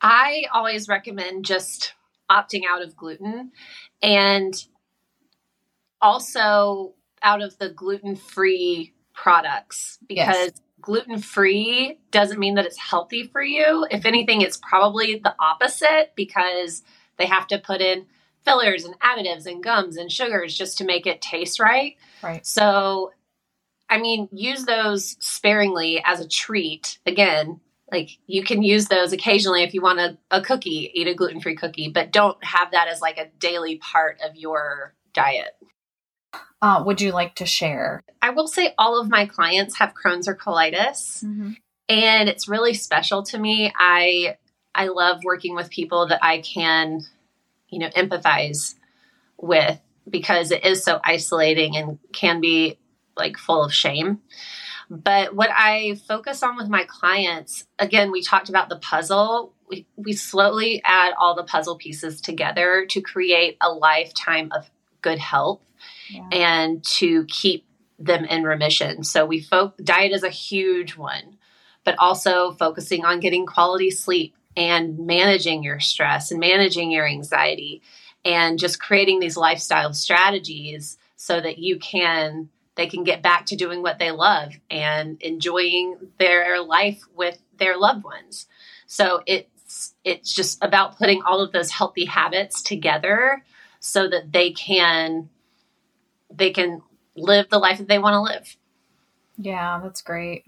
I 0.00 0.46
always 0.52 0.88
recommend 0.88 1.44
just 1.44 1.94
opting 2.28 2.62
out 2.68 2.82
of 2.82 2.96
gluten 2.96 3.52
and 4.02 4.54
also 6.00 6.94
out 7.22 7.42
of 7.42 7.56
the 7.58 7.68
gluten-free 7.68 8.92
products 9.14 10.00
because 10.08 10.34
yes 10.36 10.50
gluten 10.82 11.18
free 11.18 11.98
doesn't 12.10 12.38
mean 12.38 12.56
that 12.56 12.66
it's 12.66 12.78
healthy 12.78 13.24
for 13.28 13.42
you. 13.42 13.86
If 13.90 14.04
anything, 14.04 14.42
it's 14.42 14.58
probably 14.58 15.16
the 15.16 15.34
opposite 15.38 16.12
because 16.16 16.82
they 17.16 17.26
have 17.26 17.46
to 17.48 17.58
put 17.58 17.80
in 17.80 18.06
fillers 18.44 18.84
and 18.84 18.98
additives 19.00 19.46
and 19.46 19.62
gums 19.62 19.96
and 19.96 20.10
sugars 20.10 20.56
just 20.56 20.78
to 20.78 20.84
make 20.84 21.06
it 21.06 21.22
taste 21.22 21.60
right. 21.60 21.96
Right. 22.22 22.44
So, 22.44 23.12
I 23.88 23.98
mean, 23.98 24.28
use 24.32 24.64
those 24.64 25.16
sparingly 25.20 26.02
as 26.04 26.20
a 26.20 26.28
treat. 26.28 26.98
Again, 27.06 27.60
like 27.90 28.18
you 28.26 28.42
can 28.42 28.62
use 28.62 28.86
those 28.86 29.12
occasionally 29.12 29.62
if 29.62 29.74
you 29.74 29.82
want 29.82 30.00
a, 30.00 30.18
a 30.30 30.42
cookie, 30.42 30.90
eat 30.92 31.06
a 31.06 31.14
gluten 31.14 31.40
free 31.40 31.54
cookie, 31.56 31.88
but 31.88 32.10
don't 32.10 32.42
have 32.42 32.72
that 32.72 32.88
as 32.88 33.00
like 33.00 33.18
a 33.18 33.28
daily 33.38 33.76
part 33.76 34.18
of 34.24 34.34
your 34.34 34.94
diet 35.14 35.54
uh, 36.62 36.82
would 36.86 37.00
you 37.00 37.10
like 37.10 37.34
to 37.34 37.46
share? 37.46 38.04
I 38.22 38.30
will 38.30 38.46
say 38.46 38.72
all 38.78 38.98
of 39.00 39.10
my 39.10 39.26
clients 39.26 39.78
have 39.78 39.92
Crohn's 39.94 40.28
or 40.28 40.36
colitis, 40.36 41.24
mm-hmm. 41.24 41.52
and 41.88 42.28
it's 42.28 42.48
really 42.48 42.72
special 42.72 43.24
to 43.24 43.38
me. 43.38 43.72
I 43.76 44.36
I 44.74 44.86
love 44.86 45.24
working 45.24 45.54
with 45.54 45.70
people 45.70 46.06
that 46.06 46.20
I 46.22 46.40
can, 46.40 47.00
you 47.68 47.80
know, 47.80 47.90
empathize 47.90 48.76
with 49.36 49.80
because 50.08 50.50
it 50.50 50.64
is 50.64 50.82
so 50.82 51.00
isolating 51.04 51.76
and 51.76 51.98
can 52.12 52.40
be 52.40 52.78
like 53.16 53.36
full 53.36 53.64
of 53.64 53.74
shame. 53.74 54.20
But 54.88 55.34
what 55.34 55.50
I 55.50 56.00
focus 56.06 56.42
on 56.42 56.56
with 56.56 56.68
my 56.68 56.84
clients, 56.84 57.66
again, 57.78 58.12
we 58.12 58.22
talked 58.22 58.48
about 58.48 58.68
the 58.68 58.76
puzzle. 58.76 59.54
We, 59.68 59.86
we 59.96 60.12
slowly 60.12 60.82
add 60.84 61.14
all 61.18 61.34
the 61.34 61.44
puzzle 61.44 61.76
pieces 61.76 62.20
together 62.20 62.86
to 62.90 63.00
create 63.00 63.56
a 63.60 63.72
lifetime 63.72 64.50
of 64.52 64.70
good 65.02 65.18
health 65.18 65.60
yeah. 66.10 66.28
and 66.32 66.84
to 66.84 67.24
keep 67.26 67.66
them 67.98 68.24
in 68.24 68.44
remission. 68.44 69.04
So 69.04 69.26
we 69.26 69.40
folk 69.40 69.76
diet 69.82 70.12
is 70.12 70.22
a 70.22 70.30
huge 70.30 70.96
one, 70.96 71.36
but 71.84 71.96
also 71.98 72.52
focusing 72.52 73.04
on 73.04 73.20
getting 73.20 73.46
quality 73.46 73.90
sleep 73.90 74.34
and 74.56 74.98
managing 74.98 75.62
your 75.62 75.80
stress 75.80 76.30
and 76.30 76.40
managing 76.40 76.90
your 76.90 77.06
anxiety 77.06 77.82
and 78.24 78.58
just 78.58 78.80
creating 78.80 79.20
these 79.20 79.36
lifestyle 79.36 79.92
strategies 79.92 80.98
so 81.16 81.40
that 81.40 81.58
you 81.58 81.78
can 81.78 82.48
they 82.74 82.86
can 82.86 83.04
get 83.04 83.22
back 83.22 83.46
to 83.46 83.56
doing 83.56 83.82
what 83.82 83.98
they 83.98 84.10
love 84.10 84.52
and 84.70 85.20
enjoying 85.20 85.96
their 86.18 86.62
life 86.62 87.02
with 87.14 87.38
their 87.58 87.76
loved 87.76 88.02
ones. 88.02 88.46
So 88.86 89.22
it's 89.26 89.94
it's 90.04 90.34
just 90.34 90.62
about 90.62 90.98
putting 90.98 91.22
all 91.22 91.40
of 91.40 91.52
those 91.52 91.70
healthy 91.70 92.04
habits 92.04 92.62
together 92.62 93.44
so 93.82 94.08
that 94.08 94.32
they 94.32 94.52
can 94.52 95.28
they 96.30 96.50
can 96.50 96.80
live 97.14 97.50
the 97.50 97.58
life 97.58 97.78
that 97.78 97.88
they 97.88 97.98
want 97.98 98.14
to 98.14 98.20
live. 98.20 98.56
Yeah, 99.36 99.80
that's 99.82 100.00
great. 100.00 100.44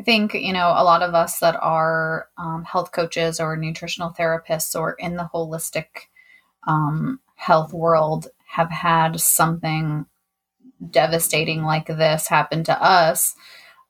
I 0.00 0.02
think, 0.02 0.34
you 0.34 0.52
know, 0.52 0.72
a 0.74 0.82
lot 0.82 1.02
of 1.02 1.14
us 1.14 1.38
that 1.38 1.56
are 1.62 2.28
um, 2.36 2.64
health 2.64 2.90
coaches 2.90 3.38
or 3.38 3.56
nutritional 3.56 4.10
therapists 4.18 4.74
or 4.74 4.94
in 4.94 5.14
the 5.16 5.30
holistic 5.32 5.86
um, 6.66 7.20
health 7.36 7.72
world 7.72 8.28
have 8.46 8.70
had 8.70 9.20
something 9.20 10.06
devastating 10.90 11.62
like 11.62 11.86
this 11.86 12.26
happen 12.26 12.64
to 12.64 12.82
us. 12.82 13.36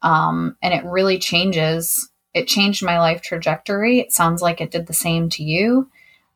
Um, 0.03 0.57
and 0.63 0.75
it 0.75 0.85
really 0.85 1.19
changes. 1.19 2.11
It 2.35 2.49
changed 2.49 2.85
my 2.85 2.99
life 2.99 3.23
trajectory. 3.23 4.01
It 4.01 4.13
sounds 4.13 4.43
like 4.43 4.61
it 4.61 4.73
did 4.73 4.89
the 4.89 4.93
same 4.93 5.31
to 5.31 5.45
you. 5.45 5.89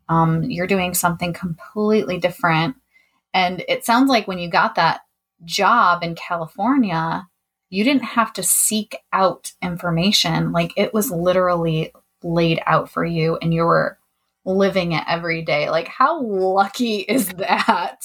Um, 0.08 0.44
you're 0.44 0.66
doing 0.66 0.94
something 0.94 1.32
completely 1.32 2.18
different 2.18 2.76
and 3.34 3.62
it 3.68 3.84
sounds 3.84 4.08
like 4.08 4.26
when 4.26 4.38
you 4.38 4.50
got 4.50 4.74
that 4.76 5.02
job 5.44 6.02
in 6.02 6.14
California, 6.14 7.28
you 7.70 7.84
didn't 7.84 8.04
have 8.04 8.32
to 8.34 8.42
seek 8.42 8.96
out 9.12 9.52
information. 9.62 10.52
Like 10.52 10.72
it 10.76 10.94
was 10.94 11.10
literally 11.10 11.92
laid 12.22 12.60
out 12.66 12.90
for 12.90 13.04
you 13.04 13.38
and 13.40 13.52
you 13.52 13.64
were 13.64 13.98
living 14.44 14.92
it 14.92 15.04
every 15.06 15.42
day. 15.42 15.70
Like, 15.70 15.88
how 15.88 16.22
lucky 16.22 16.96
is 17.08 17.28
that? 17.34 18.00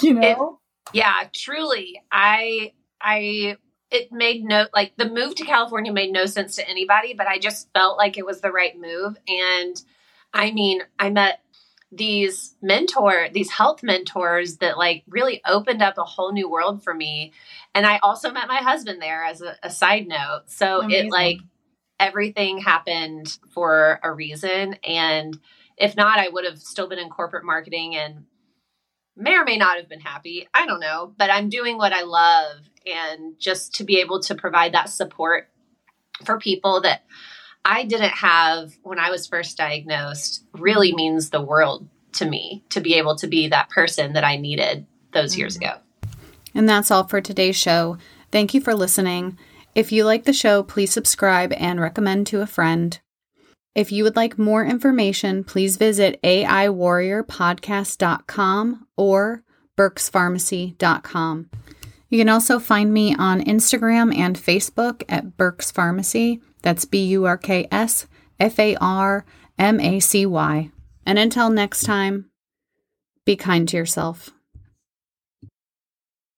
you 0.00 0.14
know? 0.14 0.58
It, 0.92 0.96
yeah, 0.96 1.28
truly. 1.32 2.02
I 2.10 2.72
I 3.00 3.56
it 3.90 4.10
made 4.10 4.42
no 4.42 4.66
like 4.74 4.94
the 4.96 5.08
move 5.08 5.34
to 5.36 5.44
California 5.44 5.92
made 5.92 6.12
no 6.12 6.26
sense 6.26 6.56
to 6.56 6.68
anybody, 6.68 7.14
but 7.14 7.26
I 7.26 7.38
just 7.38 7.70
felt 7.72 7.98
like 7.98 8.16
it 8.16 8.26
was 8.26 8.40
the 8.40 8.50
right 8.50 8.78
move. 8.78 9.16
And 9.28 9.80
I 10.32 10.50
mean, 10.50 10.82
I 10.98 11.10
met 11.10 11.40
these 11.90 12.54
mentor, 12.62 13.28
these 13.32 13.50
health 13.50 13.82
mentors 13.82 14.56
that 14.58 14.78
like 14.78 15.04
really 15.06 15.42
opened 15.46 15.82
up 15.82 15.98
a 15.98 16.04
whole 16.04 16.32
new 16.32 16.48
world 16.48 16.82
for 16.82 16.94
me. 16.94 17.32
And 17.74 17.86
I 17.86 17.98
also 17.98 18.30
met 18.30 18.48
my 18.48 18.56
husband 18.56 19.00
there 19.02 19.22
as 19.24 19.42
a, 19.42 19.56
a 19.62 19.70
side 19.70 20.08
note. 20.08 20.44
So 20.46 20.80
Amazing. 20.80 21.06
it 21.06 21.10
like 21.10 21.38
everything 22.00 22.58
happened 22.58 23.38
for 23.50 24.00
a 24.02 24.10
reason. 24.10 24.74
And 24.86 25.38
if 25.76 25.94
not, 25.94 26.18
I 26.18 26.28
would 26.28 26.44
have 26.46 26.58
still 26.58 26.88
been 26.88 26.98
in 26.98 27.10
corporate 27.10 27.44
marketing 27.44 27.94
and 27.94 28.24
may 29.14 29.34
or 29.34 29.44
may 29.44 29.58
not 29.58 29.76
have 29.76 29.88
been 29.88 30.00
happy. 30.00 30.48
I 30.54 30.66
don't 30.66 30.80
know, 30.80 31.12
but 31.18 31.30
I'm 31.30 31.50
doing 31.50 31.76
what 31.76 31.92
I 31.92 32.02
love. 32.02 32.56
And 32.86 33.38
just 33.38 33.74
to 33.76 33.84
be 33.84 34.00
able 34.00 34.20
to 34.22 34.34
provide 34.34 34.72
that 34.72 34.88
support 34.88 35.48
for 36.24 36.38
people 36.38 36.80
that 36.80 37.04
I 37.64 37.84
didn't 37.84 38.10
have 38.10 38.76
when 38.82 38.98
I 38.98 39.10
was 39.10 39.26
first 39.26 39.56
diagnosed 39.56 40.44
really 40.52 40.94
means 40.94 41.30
the 41.30 41.40
world 41.40 41.88
to 42.14 42.28
me 42.28 42.64
to 42.70 42.80
be 42.80 42.94
able 42.94 43.14
to 43.16 43.26
be 43.26 43.48
that 43.48 43.70
person 43.70 44.12
that 44.14 44.24
I 44.24 44.36
needed 44.36 44.86
those 45.12 45.36
years 45.36 45.56
mm-hmm. 45.56 45.76
ago. 45.76 45.78
And 46.54 46.68
that's 46.68 46.90
all 46.90 47.04
for 47.04 47.20
today's 47.20 47.56
show. 47.56 47.98
Thank 48.30 48.54
you 48.54 48.60
for 48.60 48.74
listening. 48.74 49.38
If 49.74 49.90
you 49.90 50.04
like 50.04 50.24
the 50.24 50.34
show, 50.34 50.62
please 50.62 50.92
subscribe 50.92 51.52
and 51.54 51.80
recommend 51.80 52.26
to 52.28 52.42
a 52.42 52.46
friend. 52.46 53.00
If 53.74 53.90
you 53.90 54.04
would 54.04 54.16
like 54.16 54.38
more 54.38 54.62
information, 54.64 55.44
please 55.44 55.78
visit 55.78 56.20
AIWarriorPodcast.com 56.22 58.86
or 58.96 59.42
BurksFarmacy.com. 59.78 61.50
You 62.10 62.18
can 62.18 62.28
also 62.28 62.58
find 62.58 62.92
me 62.92 63.14
on 63.14 63.42
Instagram 63.42 64.14
and 64.14 64.36
Facebook 64.36 65.04
at 65.08 65.38
Burks 65.38 65.72
Farmacy. 65.72 66.42
That's 66.62 66.84
B 66.84 67.04
U 67.06 67.24
R 67.24 67.36
K 67.36 67.68
S 67.70 68.06
F 68.40 68.58
A 68.58 68.76
R 68.76 69.24
M 69.58 69.80
A 69.80 70.00
C 70.00 70.24
Y. 70.26 70.70
And 71.04 71.18
until 71.18 71.50
next 71.50 71.82
time, 71.82 72.30
be 73.24 73.36
kind 73.36 73.68
to 73.68 73.76
yourself. 73.76 74.30